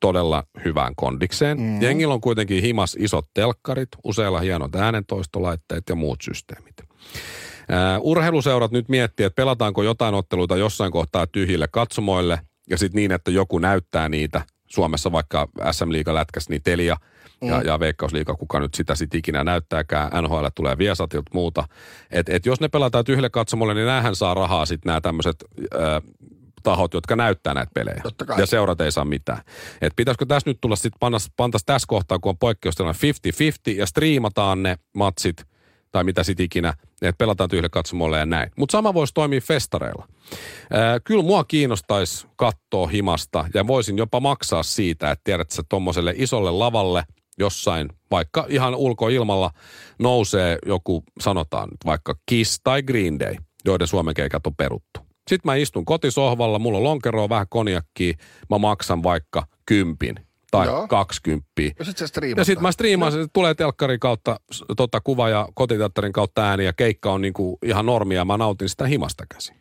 todella 0.00 0.44
hyvään 0.64 0.92
kondikseen. 0.96 1.60
Mm. 1.60 1.82
Jengillä 1.82 2.14
on 2.14 2.20
kuitenkin 2.20 2.62
himas 2.62 2.96
isot 2.98 3.26
telkkarit, 3.34 3.88
useilla 4.04 4.40
hienot 4.40 4.74
äänentoistolaitteet 4.74 5.82
ja 5.88 5.94
muut 5.94 6.18
systeemit. 6.22 6.74
Uh, 6.80 8.10
urheiluseurat 8.10 8.70
nyt 8.70 8.88
miettii, 8.88 9.26
että 9.26 9.36
pelataanko 9.36 9.82
jotain 9.82 10.14
otteluita 10.14 10.56
jossain 10.56 10.92
kohtaa 10.92 11.26
tyhjille 11.26 11.68
katsomoille 11.72 12.38
ja 12.70 12.78
sitten 12.78 12.98
niin, 12.98 13.12
että 13.12 13.30
joku 13.30 13.58
näyttää 13.58 14.08
niitä. 14.08 14.42
Suomessa 14.66 15.12
vaikka 15.12 15.48
SM 15.72 15.92
Liiga 15.92 16.14
lätkäs 16.14 16.48
niin 16.48 16.62
Telia 16.62 16.96
ja, 17.42 17.58
mm. 17.60 17.66
ja 17.66 17.80
Veikkausliiga, 17.80 18.34
kuka 18.34 18.60
nyt 18.60 18.74
sitä 18.74 18.94
sitten 18.94 19.18
ikinä 19.18 19.44
näyttääkään. 19.44 20.10
NHL 20.22 20.46
tulee 20.54 20.78
Viesatilta 20.78 21.30
muuta. 21.34 21.64
Et, 22.10 22.28
et 22.28 22.46
jos 22.46 22.60
ne 22.60 22.68
pelataan 22.68 23.04
tyhjille 23.04 23.30
katsomoille, 23.30 23.74
niin 23.74 23.86
näähän 23.86 24.16
saa 24.16 24.34
rahaa 24.34 24.66
sitten 24.66 24.90
nämä 24.90 25.00
tämmöiset 25.00 25.44
tahot, 26.62 26.94
jotka 26.94 27.16
näyttää 27.16 27.54
näitä 27.54 27.70
pelejä. 27.74 28.02
Ja 28.38 28.46
seurat 28.46 28.80
ei 28.80 28.92
saa 28.92 29.04
mitään. 29.04 29.42
Et 29.80 29.92
pitäisikö 29.96 30.26
tässä 30.26 30.50
nyt 30.50 30.58
tulla 30.60 30.76
sitten 30.76 30.98
pantas 31.36 31.64
tässä 31.66 31.86
kohtaa, 31.88 32.18
kun 32.18 32.30
on 32.30 32.38
poikkeustilanne 32.38 32.98
50-50 33.72 33.76
ja 33.76 33.86
striimataan 33.86 34.62
ne 34.62 34.76
matsit 34.94 35.49
tai 35.92 36.04
mitä 36.04 36.22
sitten 36.22 36.44
ikinä, 36.44 36.74
että 37.02 37.18
pelataan 37.18 37.50
tyhjille 37.50 37.68
katsomolle 37.68 38.18
ja 38.18 38.26
näin. 38.26 38.50
Mutta 38.56 38.72
sama 38.72 38.94
voisi 38.94 39.14
toimia 39.14 39.40
festareilla. 39.40 40.08
Ää, 40.70 41.00
kyllä 41.00 41.22
mua 41.22 41.44
kiinnostaisi 41.44 42.26
katsoa 42.36 42.86
himasta 42.86 43.44
ja 43.54 43.66
voisin 43.66 43.98
jopa 43.98 44.20
maksaa 44.20 44.62
siitä, 44.62 45.10
että 45.10 45.24
tiedät 45.24 45.50
sä 45.50 45.62
tuommoiselle 45.68 46.14
isolle 46.16 46.50
lavalle 46.50 47.04
jossain, 47.38 47.88
vaikka 48.10 48.46
ihan 48.48 48.74
ulkoilmalla 48.74 49.50
nousee 49.98 50.58
joku, 50.66 51.04
sanotaan 51.20 51.68
vaikka 51.86 52.14
Kiss 52.26 52.60
tai 52.64 52.82
Green 52.82 53.18
Day, 53.18 53.34
joiden 53.64 53.86
Suomen 53.86 54.14
keikat 54.14 54.46
on 54.46 54.56
peruttu. 54.56 55.00
Sitten 55.28 55.50
mä 55.50 55.54
istun 55.54 55.84
kotisohvalla, 55.84 56.58
mulla 56.58 56.78
on 56.78 56.84
lonkeroa, 56.84 57.28
vähän 57.28 57.46
konjakkiä, 57.50 58.14
mä 58.50 58.58
maksan 58.58 59.02
vaikka 59.02 59.46
kympin 59.66 60.14
tai 60.50 60.66
Joo. 60.66 60.88
20. 60.88 61.46
Ja 61.78 61.84
sitten 61.84 62.30
Ja 62.36 62.44
sitten 62.44 62.62
mä 62.62 62.72
striimaan, 62.72 63.12
se 63.12 63.26
tulee 63.32 63.54
telkkarin 63.54 64.00
kautta 64.00 64.40
tota, 64.76 65.00
kuva 65.00 65.28
ja 65.28 65.48
kotiteatterin 65.54 66.12
kautta 66.12 66.48
ääni 66.48 66.64
ja 66.64 66.72
keikka 66.72 67.12
on 67.12 67.20
niinku 67.20 67.58
ihan 67.64 67.86
normia, 67.86 68.24
mä 68.24 68.36
nautin 68.36 68.68
sitä 68.68 68.86
himasta 68.86 69.24
käsin. 69.34 69.56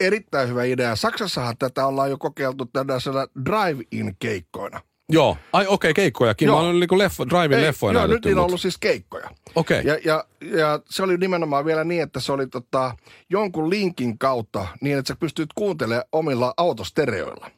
Erittäin 0.00 0.48
hyvä 0.48 0.64
idea. 0.64 0.96
Saksassahan 0.96 1.56
tätä 1.58 1.86
ollaan 1.86 2.10
jo 2.10 2.18
kokeiltu 2.18 2.66
tällaisena 2.66 3.26
drive-in 3.44 4.16
keikkoina. 4.18 4.80
Joo, 5.08 5.36
ai 5.52 5.64
okei, 5.64 5.74
okay, 5.74 5.92
keikkojakin. 5.92 6.46
Joo. 6.46 6.56
Mä 6.56 6.62
olen 6.62 6.80
niinku 6.80 6.98
leffo, 6.98 7.26
drive-in 7.28 7.62
leffoina 7.62 7.98
Joo, 7.98 8.06
nyt 8.06 8.24
niillä 8.24 8.40
on 8.40 8.46
ollut 8.46 8.60
siis 8.60 8.78
keikkoja. 8.78 9.30
Okei. 9.54 9.80
Okay. 9.80 9.92
Ja, 9.92 10.00
ja, 10.04 10.24
ja, 10.58 10.80
se 10.90 11.02
oli 11.02 11.16
nimenomaan 11.16 11.64
vielä 11.64 11.84
niin, 11.84 12.02
että 12.02 12.20
se 12.20 12.32
oli 12.32 12.46
tota, 12.46 12.96
jonkun 13.30 13.70
linkin 13.70 14.18
kautta 14.18 14.66
niin, 14.80 14.98
että 14.98 15.08
sä 15.08 15.16
pystyt 15.20 15.48
kuuntelemaan 15.54 16.04
omilla 16.12 16.54
autostereoilla. 16.56 17.50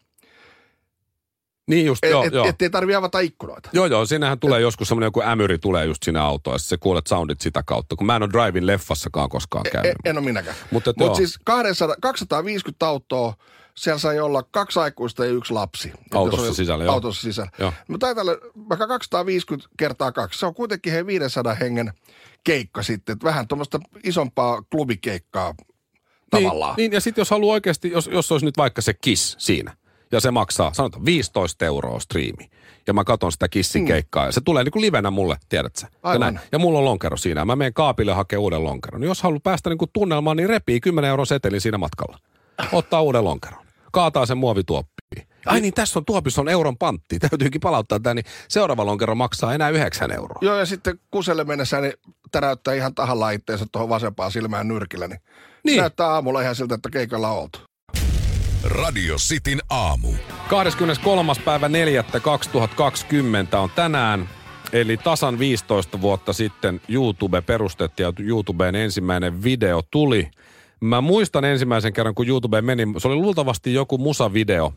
Niin 1.68 1.87
just, 1.87 2.04
et, 2.04 2.10
joo, 2.10 2.25
et, 2.25 2.32
joo. 2.32 2.46
Ettei 2.46 2.70
tarvi 2.70 2.94
avata 2.94 3.20
ikkunoita. 3.20 3.70
Joo, 3.72 3.87
joo, 3.87 4.06
siinähän 4.06 4.38
tulee 4.38 4.58
et, 4.58 4.62
joskus 4.62 4.88
semmoinen 4.88 5.06
joku 5.06 5.22
ämyri 5.22 5.58
tulee 5.58 5.87
just 5.87 6.02
sinne 6.02 6.20
autoon 6.20 6.54
ja 6.54 6.58
sä 6.58 6.78
kuulet 6.78 7.06
soundit 7.06 7.40
sitä 7.40 7.62
kautta, 7.62 7.96
kun 7.96 8.06
mä 8.06 8.16
en 8.16 8.22
ole 8.22 8.30
Drivin 8.32 8.66
leffassakaan 8.66 9.28
koskaan 9.28 9.66
e- 9.66 9.70
käynyt. 9.70 9.90
En, 9.90 9.96
en 10.04 10.18
ole 10.18 10.25
minäkään. 10.25 10.56
Mutta 10.70 10.92
Mut 10.96 11.14
siis 11.14 11.38
200, 11.44 11.96
250 12.00 12.87
autoa, 12.87 13.34
siellä 13.75 13.98
sai 13.98 14.20
olla 14.20 14.42
kaksi 14.42 14.80
aikuista 14.80 15.25
ja 15.25 15.30
yksi 15.30 15.52
lapsi. 15.52 15.92
Autossa 16.14 16.54
sisällä, 16.54 16.84
joo. 16.84 16.94
Autossa 16.94 17.22
sisällä. 17.22 17.50
Joo. 17.58 17.72
Mutta 17.88 18.06
taitaa 18.06 18.25
vaikka 18.68 18.87
250 18.87 19.68
kertaa 19.78 20.12
kaksi, 20.12 20.38
se 20.38 20.46
on 20.46 20.54
kuitenkin 20.54 20.92
he 20.92 21.06
500 21.06 21.54
hengen 21.54 21.92
keikka 22.44 22.82
sitten. 22.82 23.12
Että 23.12 23.25
vähän 23.25 23.48
tuommoista 23.48 23.80
isompaa 24.04 24.62
klubikeikkaa 24.62 25.54
tavallaan. 26.30 26.75
Niin, 26.76 26.90
niin 26.90 26.96
ja 26.96 27.00
sitten 27.00 27.20
jos 27.20 27.30
haluaa 27.30 27.52
oikeasti, 27.52 27.90
jos, 27.90 28.10
jos 28.12 28.32
olisi 28.32 28.46
nyt 28.46 28.56
vaikka 28.56 28.82
se 28.82 28.94
kiss 28.94 29.37
siinä– 29.38 29.76
ja 30.12 30.21
se 30.21 30.31
maksaa, 30.31 30.75
sanotaan 30.75 31.05
15 31.05 31.65
euroa 31.65 32.00
striimi. 32.00 32.50
Ja 32.87 32.93
mä 32.95 33.05
katson 33.05 33.33
sitä 33.33 33.49
kissin 33.49 33.83
mm. 33.83 33.87
keikkaa 33.87 34.27
ja 34.27 34.33
se 34.33 34.41
tulee 34.41 34.65
niin 34.65 34.73
kuin 34.73 34.83
livenä 34.83 35.11
mulle, 35.11 35.37
tiedätkö 35.49 35.87
Ja, 36.05 36.19
näin. 36.19 36.41
ja 36.53 36.59
mulla 36.59 36.79
on 36.79 36.85
lonkero 36.85 37.17
siinä. 37.17 37.45
Mä 37.45 37.57
menen 37.57 37.75
kaapille 37.75 38.12
hakemaan 38.12 38.43
uuden 38.43 38.65
lonkeron. 38.65 39.03
Jos 39.03 39.23
haluaa 39.23 39.41
päästä 39.45 39.71
niin 39.71 39.79
kuin 39.79 39.91
tunnelmaan, 39.93 40.37
niin 40.37 40.49
repii 40.49 40.81
10 40.81 41.11
euron 41.11 41.27
setelin 41.27 41.61
siinä 41.61 41.79
matkalla. 41.79 42.18
Ottaa 42.73 43.03
uuden 43.03 43.25
lonkeron. 43.25 43.64
Kaataa 43.92 44.27
sen 44.27 44.38
muovituoppiin. 44.38 45.29
Ai 45.47 45.61
niin, 45.61 45.75
tässä 45.75 45.99
on 45.99 46.05
tuopissa 46.05 46.40
on 46.40 46.49
euron 46.49 46.79
pantti. 46.79 47.18
Täytyykin 47.31 47.61
palauttaa 47.61 48.01
tämä, 48.01 48.14
niin 48.14 48.25
seuraava 48.49 48.87
lonkero 48.87 49.14
maksaa 49.14 49.55
enää 49.55 49.68
9 49.68 50.11
euroa. 50.11 50.38
Joo, 50.40 50.57
ja 50.57 50.66
sitten 50.66 51.01
kuselle 51.11 51.44
mennessä 51.44 51.81
niin 51.81 51.92
täräyttää 52.31 52.75
ihan 52.75 52.94
tahalla 52.94 53.31
itteensä 53.31 53.66
tuohon 53.73 53.88
vasempaan 53.88 54.33
silmään 54.33 54.68
nyrkillä, 54.68 55.09
niin, 55.09 55.21
niin. 55.64 55.81
näyttää 55.81 56.07
aamulla 56.07 56.40
ihan 56.40 56.55
siltä, 56.55 56.75
että 56.75 56.90
keikalla 56.90 57.31
on 57.31 57.42
oltu. 57.42 57.67
Radio 58.64 59.16
Cityn 59.16 59.59
aamu. 59.71 60.09
23. 60.49 61.33
päivä 61.44 61.68
4. 61.68 62.05
2020 62.23 63.61
on 63.61 63.71
tänään, 63.75 64.29
eli 64.73 64.97
tasan 64.97 65.38
15 65.38 66.01
vuotta 66.01 66.33
sitten 66.33 66.81
YouTube 66.88 67.42
perustettiin 67.42 68.05
ja 68.05 68.12
YouTubeen 68.18 68.75
ensimmäinen 68.75 69.42
video 69.42 69.83
tuli. 69.90 70.31
Mä 70.81 71.01
muistan 71.01 71.44
ensimmäisen 71.44 71.92
kerran, 71.92 72.14
kun 72.14 72.29
YouTubeen 72.29 72.64
meni, 72.64 72.83
se 72.99 73.09
oli 73.09 73.16
luultavasti 73.16 73.75
joku 73.75 73.99
musavideo, 73.99 74.73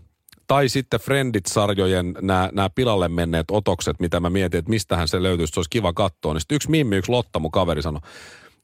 tai 0.48 0.70
sitten 0.70 1.00
Friendit-sarjojen 1.00 2.14
nämä 2.52 2.70
pilalle 2.76 3.08
menneet 3.08 3.52
otokset, 3.52 4.00
mitä 4.00 4.20
mä 4.20 4.30
mietin, 4.30 4.58
että 4.58 4.70
mistähän 4.70 5.08
se 5.08 5.24
löytyisi, 5.24 5.54
se 5.54 5.60
olisi 5.60 5.70
kiva 5.70 5.94
katsoa. 5.94 6.34
Niin 6.34 6.42
sitten 6.42 6.56
yksi 6.56 6.70
Mimmi, 6.70 6.96
yksi 6.96 7.12
Lotta, 7.12 7.40
mun 7.40 7.52
kaveri 7.52 7.82
sanoi, 7.82 8.02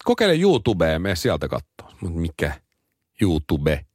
kokeile 0.04 0.36
YouTubea, 0.36 1.00
mene 1.00 1.16
sieltä 1.16 1.48
katsoa. 1.48 1.92
Mikä? 2.02 2.62
YouTube. 3.22 3.86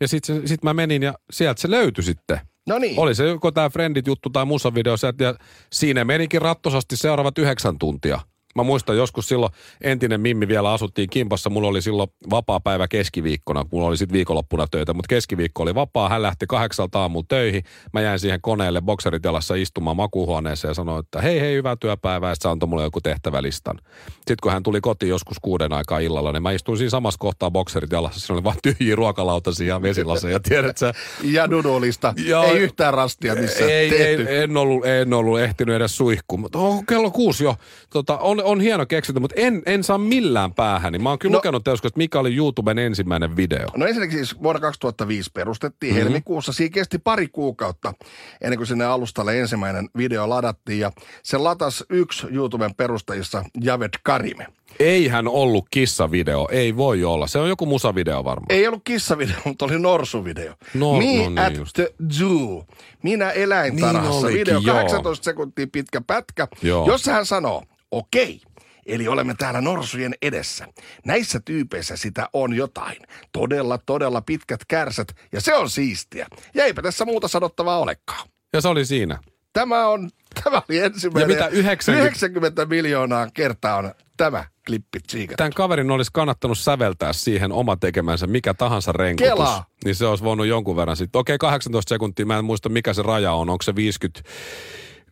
Ja 0.00 0.08
sitten 0.08 0.48
sit 0.48 0.62
mä 0.62 0.74
menin 0.74 1.02
ja 1.02 1.14
sieltä 1.30 1.60
se 1.60 1.70
löytyi 1.70 2.04
sitten. 2.04 2.40
No 2.68 2.78
niin. 2.78 2.98
Oli 2.98 3.14
se 3.14 3.26
joko 3.26 3.52
tämä 3.52 3.70
Friendit-juttu 3.70 4.30
tai 4.30 4.44
musavideo 4.44 4.96
ja 5.20 5.34
siinä 5.72 6.04
menikin 6.04 6.42
rattosasti 6.42 6.96
seuraavat 6.96 7.38
yhdeksän 7.38 7.78
tuntia– 7.78 8.20
Mä 8.56 8.62
muistan 8.62 8.96
joskus 8.96 9.28
silloin 9.28 9.52
entinen 9.80 10.20
Mimmi 10.20 10.48
vielä 10.48 10.72
asuttiin 10.72 11.10
kimpassa. 11.10 11.50
Mulla 11.50 11.68
oli 11.68 11.82
silloin 11.82 12.08
vapaa 12.30 12.60
päivä 12.60 12.88
keskiviikkona. 12.88 13.64
Mulla 13.72 13.86
oli 13.86 13.96
sitten 13.96 14.12
viikonloppuna 14.12 14.66
töitä, 14.70 14.94
mutta 14.94 15.08
keskiviikko 15.08 15.62
oli 15.62 15.74
vapaa. 15.74 16.08
Hän 16.08 16.22
lähti 16.22 16.46
kahdeksalta 16.46 17.00
aamulla 17.00 17.26
töihin. 17.28 17.62
Mä 17.92 18.00
jäin 18.00 18.18
siihen 18.18 18.40
koneelle 18.40 18.80
bokserit 18.80 19.24
jalassa 19.24 19.54
istumaan 19.54 19.96
makuuhuoneeseen 19.96 20.70
ja 20.70 20.74
sanoin, 20.74 21.04
että 21.04 21.20
hei 21.20 21.40
hei, 21.40 21.54
hyvää 21.54 21.76
työpäivää. 21.80 22.34
Ja 22.44 22.50
antoi 22.50 22.68
mulle 22.68 22.82
joku 22.82 23.00
tehtävälistan. 23.00 23.78
Sitten 24.14 24.36
kun 24.42 24.52
hän 24.52 24.62
tuli 24.62 24.80
kotiin 24.80 25.10
joskus 25.10 25.36
kuuden 25.42 25.72
aikaa 25.72 25.98
illalla, 25.98 26.32
niin 26.32 26.42
mä 26.42 26.52
istuin 26.52 26.78
siinä 26.78 26.90
samassa 26.90 27.18
kohtaa 27.18 27.50
bokserit 27.50 27.92
jalassa. 27.92 28.20
Siinä 28.20 28.34
oli 28.34 28.44
vain 28.44 28.58
tyhjiä 28.62 28.96
ruokalautasia 28.96 29.66
ja 29.66 29.82
vesilaseja, 29.82 30.40
tiedät 30.40 30.78
sä? 30.78 30.94
Ja 31.24 31.50
dudolista. 31.50 32.14
Ei 32.46 32.58
yhtään 32.58 32.94
rastia 32.94 33.34
missä 33.34 33.64
ei, 33.64 34.02
ei, 34.02 34.42
en, 34.42 34.56
ollut, 34.56 34.86
en 34.86 35.12
ollut 35.12 35.40
ehtinyt 35.40 35.76
edes 35.76 35.96
suihkuun. 35.96 36.40
Mutta 36.40 36.58
on 36.58 36.86
kello 36.86 37.10
kuusi 37.10 37.44
jo. 37.44 37.56
Tota, 37.90 38.18
on, 38.18 38.42
on 38.46 38.60
hieno 38.60 38.86
keksintö, 38.86 39.20
mutta 39.20 39.34
en, 39.38 39.62
en 39.66 39.84
saa 39.84 39.98
millään 39.98 40.54
päähän. 40.54 40.92
Niin 40.92 41.02
mä 41.02 41.08
oon 41.08 41.18
kyllä 41.18 41.32
no, 41.32 41.36
lukenut 41.36 41.64
teosko, 41.64 41.88
että 41.88 41.98
mikä 41.98 42.18
oli 42.18 42.36
YouTuben 42.36 42.78
ensimmäinen 42.78 43.36
video. 43.36 43.66
No 43.76 43.86
ensinnäkin 43.86 44.18
siis 44.18 44.42
vuonna 44.42 44.60
2005 44.60 45.30
perustettiin 45.34 45.94
mm-hmm. 45.94 46.04
helmikuussa. 46.04 46.52
Siinä 46.52 46.74
kesti 46.74 46.98
pari 46.98 47.28
kuukautta 47.28 47.94
ennen 48.40 48.58
kuin 48.58 48.66
sinne 48.66 48.84
alustalle 48.84 49.40
ensimmäinen 49.40 49.88
video 49.96 50.28
ladattiin. 50.28 50.80
Ja 50.80 50.92
se 51.22 51.38
latas 51.38 51.84
yksi 51.90 52.26
YouTuben 52.30 52.74
perustajissa 52.74 53.44
Javed 53.60 53.90
Karime. 54.02 54.46
Ei 54.78 55.08
hän 55.08 55.28
ollut 55.28 55.66
kissavideo, 55.70 56.48
ei 56.50 56.76
voi 56.76 57.04
olla. 57.04 57.26
Se 57.26 57.38
on 57.38 57.48
joku 57.48 57.66
musavideo 57.66 58.24
varmaan. 58.24 58.46
Ei 58.48 58.68
ollut 58.68 58.82
kissavideo, 58.84 59.36
mutta 59.44 59.64
oli 59.64 59.78
norsuvideo. 59.78 60.54
No, 60.74 60.92
Me 60.92 60.98
no 60.98 60.98
niin 60.98 61.38
at 61.38 61.56
just. 61.56 61.74
the 61.74 61.94
zoo. 62.12 62.64
Minä 63.02 63.30
eläintarhassa. 63.30 64.26
Niin 64.26 64.38
video 64.38 64.56
olikin, 64.56 64.66
joo. 64.66 64.76
18 64.76 65.24
sekuntia 65.24 65.66
pitkä 65.72 66.00
pätkä. 66.00 66.48
Joo. 66.62 66.86
Jossa 66.86 67.12
hän 67.12 67.26
sanoo, 67.26 67.62
okei, 67.90 68.40
Eli 68.86 69.08
olemme 69.08 69.34
täällä 69.34 69.60
norsujen 69.60 70.14
edessä. 70.22 70.68
Näissä 71.04 71.40
tyypeissä 71.44 71.96
sitä 71.96 72.28
on 72.32 72.54
jotain. 72.54 72.96
Todella, 73.32 73.78
todella 73.78 74.20
pitkät 74.20 74.60
kärsät 74.68 75.08
ja 75.32 75.40
se 75.40 75.54
on 75.54 75.70
siistiä. 75.70 76.26
Ja 76.54 76.64
eipä 76.64 76.82
tässä 76.82 77.04
muuta 77.04 77.28
sanottavaa 77.28 77.78
olekaan. 77.78 78.28
Ja 78.52 78.60
se 78.60 78.68
oli 78.68 78.84
siinä. 78.84 79.18
Tämä 79.52 79.86
on, 79.86 80.10
tämä 80.44 80.62
oli 80.68 80.78
ensimmäinen. 80.78 81.30
Ja 81.30 81.44
mitä 81.44 81.48
90 81.48 82.02
90 82.02 82.66
miljoonaa 82.66 83.28
kertaa 83.34 83.76
on 83.76 83.94
tämä 84.16 84.44
klippi 84.66 85.00
tsiikattu. 85.00 85.36
Tämän 85.36 85.52
kaverin 85.52 85.90
olisi 85.90 86.10
kannattanut 86.14 86.58
säveltää 86.58 87.12
siihen 87.12 87.52
oma 87.52 87.76
tekemänsä 87.76 88.26
mikä 88.26 88.54
tahansa 88.54 88.92
renkutus. 88.92 89.28
Kelaa. 89.32 89.66
Niin 89.84 89.94
se 89.94 90.06
olisi 90.06 90.24
voinut 90.24 90.46
jonkun 90.46 90.76
verran 90.76 90.96
sitten. 90.96 91.18
Okei, 91.18 91.38
18 91.38 91.88
sekuntia, 91.88 92.26
mä 92.26 92.38
en 92.38 92.44
muista 92.44 92.68
mikä 92.68 92.92
se 92.92 93.02
raja 93.02 93.32
on. 93.32 93.50
Onko 93.50 93.62
se 93.62 93.74
50, 93.74 94.22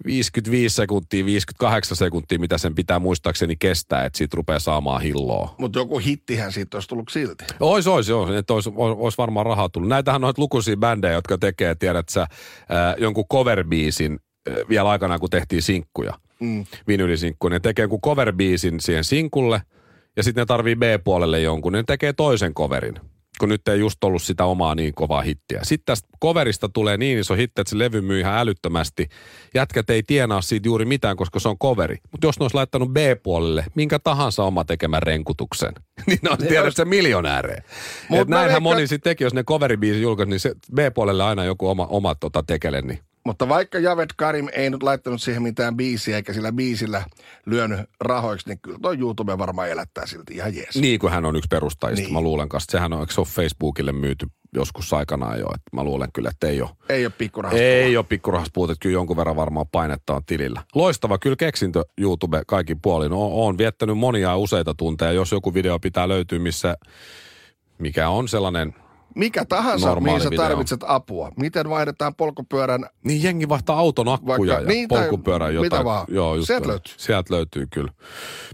55 0.07 0.77
sekuntia, 0.77 1.25
58 1.25 1.97
sekuntia, 1.97 2.39
mitä 2.39 2.59
sen 2.59 2.75
pitää 2.75 2.99
muistaakseni 2.99 3.57
kestää, 3.57 4.05
että 4.05 4.19
siitä 4.19 4.37
rupeaa 4.37 4.59
saamaan 4.59 5.03
hilloa. 5.03 5.55
Mutta 5.59 5.79
joku 5.79 5.99
hittihän 5.99 6.53
siitä 6.53 6.77
olisi 6.77 6.89
tullut 6.89 7.09
silti. 7.09 7.45
Ois, 7.61 7.87
ois, 7.87 8.09
joo, 8.09 8.35
että 8.35 8.55
ois, 8.55 8.67
ois, 8.67 8.97
ois 8.99 9.19
varmaan 9.19 9.47
rahaa 9.47 9.69
tullut. 9.69 9.89
Näitähän 9.89 10.25
on 10.25 10.35
lukuisia 10.37 10.77
bändejä, 10.77 11.15
jotka 11.15 11.39
tekee, 11.39 11.75
tiedät 11.75 12.09
sä, 12.09 12.27
ää, 12.69 12.95
jonkun 12.99 13.25
ää, 13.35 14.55
vielä 14.69 14.91
aikanaan, 14.91 15.21
kun 15.21 15.31
tehtiin 15.31 15.63
sinkkuja, 15.63 16.15
mm. 16.41 16.65
vinylisinkkuja. 16.89 17.51
Ne 17.51 17.61
tekee 17.61 17.83
jonkun 17.83 18.01
coverbiisin 18.01 18.81
siihen 18.81 19.05
sinkulle, 19.05 19.63
ja 20.17 20.23
sitten 20.23 20.43
ne 20.43 20.47
tarvii 20.47 20.77
B-puolelle 20.77 21.41
jonkun, 21.41 21.73
niin 21.73 21.79
ne 21.79 21.85
tekee 21.87 22.13
toisen 22.13 22.55
coverin 22.55 22.95
kun 23.39 23.49
nyt 23.49 23.69
ei 23.69 23.79
just 23.81 24.05
ollut 24.05 24.23
sitä 24.23 24.45
omaa 24.45 24.75
niin 24.75 24.95
kovaa 24.95 25.23
hittiä. 25.23 25.61
Sitten 25.63 25.85
tästä 25.85 26.09
coverista 26.23 26.69
tulee 26.69 26.97
niin 26.97 27.19
iso 27.19 27.35
hitti, 27.35 27.61
että 27.61 27.71
se 27.71 27.79
levy 27.79 28.01
myy 28.01 28.21
ihan 28.21 28.39
älyttömästi. 28.39 29.09
Jätkät 29.55 29.91
ei 29.91 30.03
tienaa 30.03 30.41
siitä 30.41 30.69
juuri 30.69 30.85
mitään, 30.85 31.17
koska 31.17 31.41
se 31.41 31.49
on 31.49 31.59
coveri. 31.59 31.97
Mutta 32.13 32.27
jos 32.27 32.39
ne 32.39 32.45
olisi 32.45 32.55
laittanut 32.55 32.93
B-puolelle 32.93 33.65
minkä 33.75 33.99
tahansa 33.99 34.45
oma 34.45 34.65
tekemän 34.65 35.03
renkutuksen, 35.03 35.73
niin 36.07 36.19
ne 36.23 36.31
olisi 36.31 36.47
tiedä 36.47 36.71
se 36.71 36.85
miljonäärejä. 36.85 37.63
Mut 38.09 38.29
näinhän 38.29 38.49
veikka... 38.49 38.61
moni 38.61 38.87
sitten 38.87 39.11
teki, 39.11 39.25
jos 39.25 39.35
ne 39.35 39.45
coveribiisi 39.45 40.03
julkaisi, 40.03 40.31
niin 40.31 40.41
se 40.41 40.55
B-puolelle 40.75 41.25
aina 41.25 41.45
joku 41.45 41.69
oma, 41.69 41.87
oma 41.87 42.15
tota 42.15 42.43
tekele, 42.47 42.83
niin 42.83 42.99
mutta 43.25 43.49
vaikka 43.49 43.79
Javed 43.79 44.11
Karim 44.17 44.49
ei 44.53 44.71
nyt 44.71 44.83
laittanut 44.83 45.23
siihen 45.23 45.43
mitään 45.43 45.77
biisiä, 45.77 46.17
eikä 46.17 46.33
sillä 46.33 46.53
biisillä 46.53 47.05
lyönyt 47.47 47.81
rahoiksi, 48.01 48.49
niin 48.49 48.61
kyllä 48.61 48.79
toi 48.83 48.99
YouTube 48.99 49.39
varmaan 49.39 49.71
elättää 49.71 50.07
silti 50.07 50.35
ihan 50.35 50.55
jees. 50.57 50.77
Niin 50.77 50.99
kuin 50.99 51.13
hän 51.13 51.25
on 51.25 51.37
yksi 51.37 51.49
perustajista, 51.49 52.05
niin. 52.05 52.13
mä 52.13 52.21
luulen 52.21 52.49
kanssa. 52.49 52.73
Sehän 52.73 52.93
on, 52.93 53.01
eikö 53.01 53.13
se 53.13 53.21
ole 53.21 53.29
Facebookille 53.29 53.93
myyty 53.93 54.27
joskus 54.55 54.93
aikanaan 54.93 55.39
jo, 55.39 55.47
että 55.47 55.71
mä 55.73 55.85
luulen 55.85 56.13
kyllä, 56.13 56.29
että 56.29 56.47
ei 56.47 56.63
ole. 56.63 56.71
Ei 56.89 57.07
ole 57.07 57.13
pikkurahas 57.19 57.59
Ei 57.59 57.97
ole 57.97 58.05
pikkurahas 58.05 58.49
puutet, 58.53 58.79
kyllä 58.81 58.93
jonkun 58.93 59.17
verran 59.17 59.37
varmaan 59.37 59.67
painetta 59.73 60.15
on 60.15 60.25
tilillä. 60.27 60.63
Loistava 60.75 61.19
kyllä 61.19 61.37
keksintö 61.37 61.85
YouTube 61.99 62.43
kaikin 62.47 62.81
puolin. 62.81 63.13
Oon 63.13 63.59
viettänyt 63.59 63.99
monia 63.99 64.37
useita 64.37 64.75
tunteja, 64.75 65.13
jos 65.13 65.33
joku 65.33 65.55
video 65.55 65.79
pitää 65.79 66.09
löytyä, 66.09 66.39
missä 66.39 66.77
mikä 67.79 68.09
on 68.09 68.29
sellainen 68.29 68.75
mikä 69.15 69.45
tahansa, 69.45 69.87
Normaali 69.87 70.19
mihin 70.19 70.23
sä 70.23 70.31
video. 70.31 70.45
tarvitset 70.45 70.81
apua. 70.87 71.33
Miten 71.37 71.71
vaihdetaan 71.71 72.15
polkupyörän... 72.15 72.87
Niin 73.05 73.23
jengi 73.23 73.49
vaihtaa 73.49 73.79
auton 73.79 74.09
akkuja 74.09 74.39
vaikka, 74.39 74.55
ja 74.55 74.61
niin, 74.69 74.89
polkupyörän 74.89 75.55
jotain. 75.55 75.73
Mitä 75.73 75.85
vaan. 75.85 76.07
Joo, 76.09 76.35
just 76.35 76.47
sieltä 76.47 76.69
löytyy. 76.69 76.95
Sieltä 76.97 77.35
löytyy 77.35 77.67
kyllä. 77.71 77.93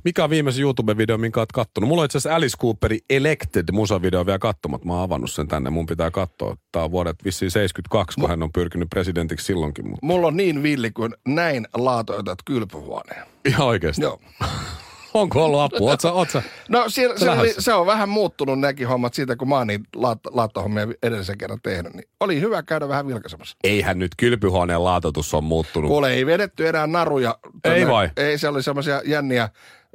Mikä 0.05 0.25
on 0.25 0.31
viimeisin 0.31 0.65
YouTube-video, 0.65 1.19
minkä 1.19 1.41
oot 1.41 1.53
kattonut? 1.53 1.89
Mulla 1.89 2.03
on 2.03 2.05
itse 2.05 2.19
asiassa 2.19 2.37
Alice 2.37 2.57
Cooperin 2.57 3.01
Elected 3.11 3.65
musavideo 3.73 4.27
vielä 4.27 4.39
katsomat. 4.39 4.85
Mä 4.85 4.93
oon 4.93 5.03
avannut 5.03 5.31
sen 5.31 5.49
tänne. 5.49 5.71
Mun 5.71 5.87
pitää 5.87 6.11
katsoa. 6.11 6.57
Tää 6.73 6.85
on 6.85 6.91
vuodet 6.91 7.17
vissiin 7.25 7.51
72, 7.51 8.15
kun 8.21 8.29
M- 8.29 8.31
hän 8.31 8.43
on 8.43 8.53
pyrkinyt 8.53 8.91
presidentiksi 8.91 9.47
silloinkin. 9.47 9.89
Mutta... 9.89 10.07
Mulla 10.07 10.27
on 10.27 10.37
niin 10.37 10.63
villi 10.63 10.91
kuin 10.91 11.15
näin 11.29 11.67
laatoitat 11.75 12.39
kylpyhuoneen. 12.45 13.27
Ihan 13.45 13.67
oikeasti? 13.67 14.03
Joo. 14.03 14.21
Onko 15.15 15.45
ollut 15.45 15.61
apua? 15.61 15.91
Oot 15.91 16.01
sä, 16.01 16.13
oot 16.13 16.31
sä, 16.31 16.43
no 16.69 16.85
se, 16.89 17.13
se, 17.17 17.31
oli, 17.31 17.55
se, 17.59 17.75
on 17.75 17.87
vähän 17.87 18.09
muuttunut 18.09 18.61
näkin 18.61 18.89
hommat 18.89 19.15
siitä, 19.15 19.37
kun 19.37 19.49
mä 19.49 19.57
oon 19.57 19.67
niin 19.67 19.87
laattohommia 20.31 20.87
edellisen 21.03 21.39
kerran 21.39 21.59
tehnyt. 21.63 21.95
Niin 21.95 22.09
oli 22.21 22.41
hyvä 22.41 22.63
käydä 22.63 22.89
vähän 22.89 23.07
vilkaisemassa. 23.07 23.57
Eihän 23.65 23.99
nyt 23.99 24.13
kylpyhuoneen 24.17 24.85
laatotus 24.85 25.35
on 25.35 25.45
muuttunut. 25.45 25.89
Kuule, 25.89 26.13
ei 26.13 26.27
vedetty 26.27 26.69
enää 26.69 26.87
naruja. 26.87 27.39
Tonne, 27.63 27.79
ei 27.79 27.87
vai? 27.87 28.11
Ei, 28.17 28.39
se 28.39 28.49
oli 28.49 28.63
semmoisia 28.63 29.03
jänniä 29.05 29.49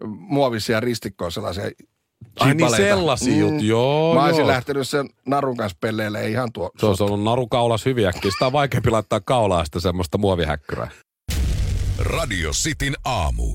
muovisia 0.08 0.80
ristikkoja, 0.80 1.30
sellaisia 1.32 1.72
Ai 2.40 2.54
niin 2.54 2.76
sellaisia 2.76 3.34
mm. 3.34 3.40
juttuja, 3.40 3.70
joo. 3.70 4.16
Mä 4.16 4.26
olisin 4.26 4.40
joo. 4.40 4.48
lähtenyt 4.48 4.90
sen 4.90 5.10
narun 5.26 5.58
kanssa 5.58 5.78
pelleille, 5.82 6.22
ei 6.22 6.32
ihan 6.32 6.52
tuo. 6.54 6.72
Se 6.80 6.86
olisi 6.86 7.04
ollut 7.04 7.24
narukaulas 7.24 7.86
hyviäkin. 7.86 8.32
Sitä 8.32 8.46
on 8.46 8.52
vaikeampi 8.52 8.90
laittaa 8.90 9.20
kaulaa 9.20 9.66
sitä 9.66 9.80
semmoista 9.80 10.18
muovihäkkyrää. 10.18 10.92
Radio 12.00 12.52
Cityn 12.52 12.94
aamu. 13.06 13.54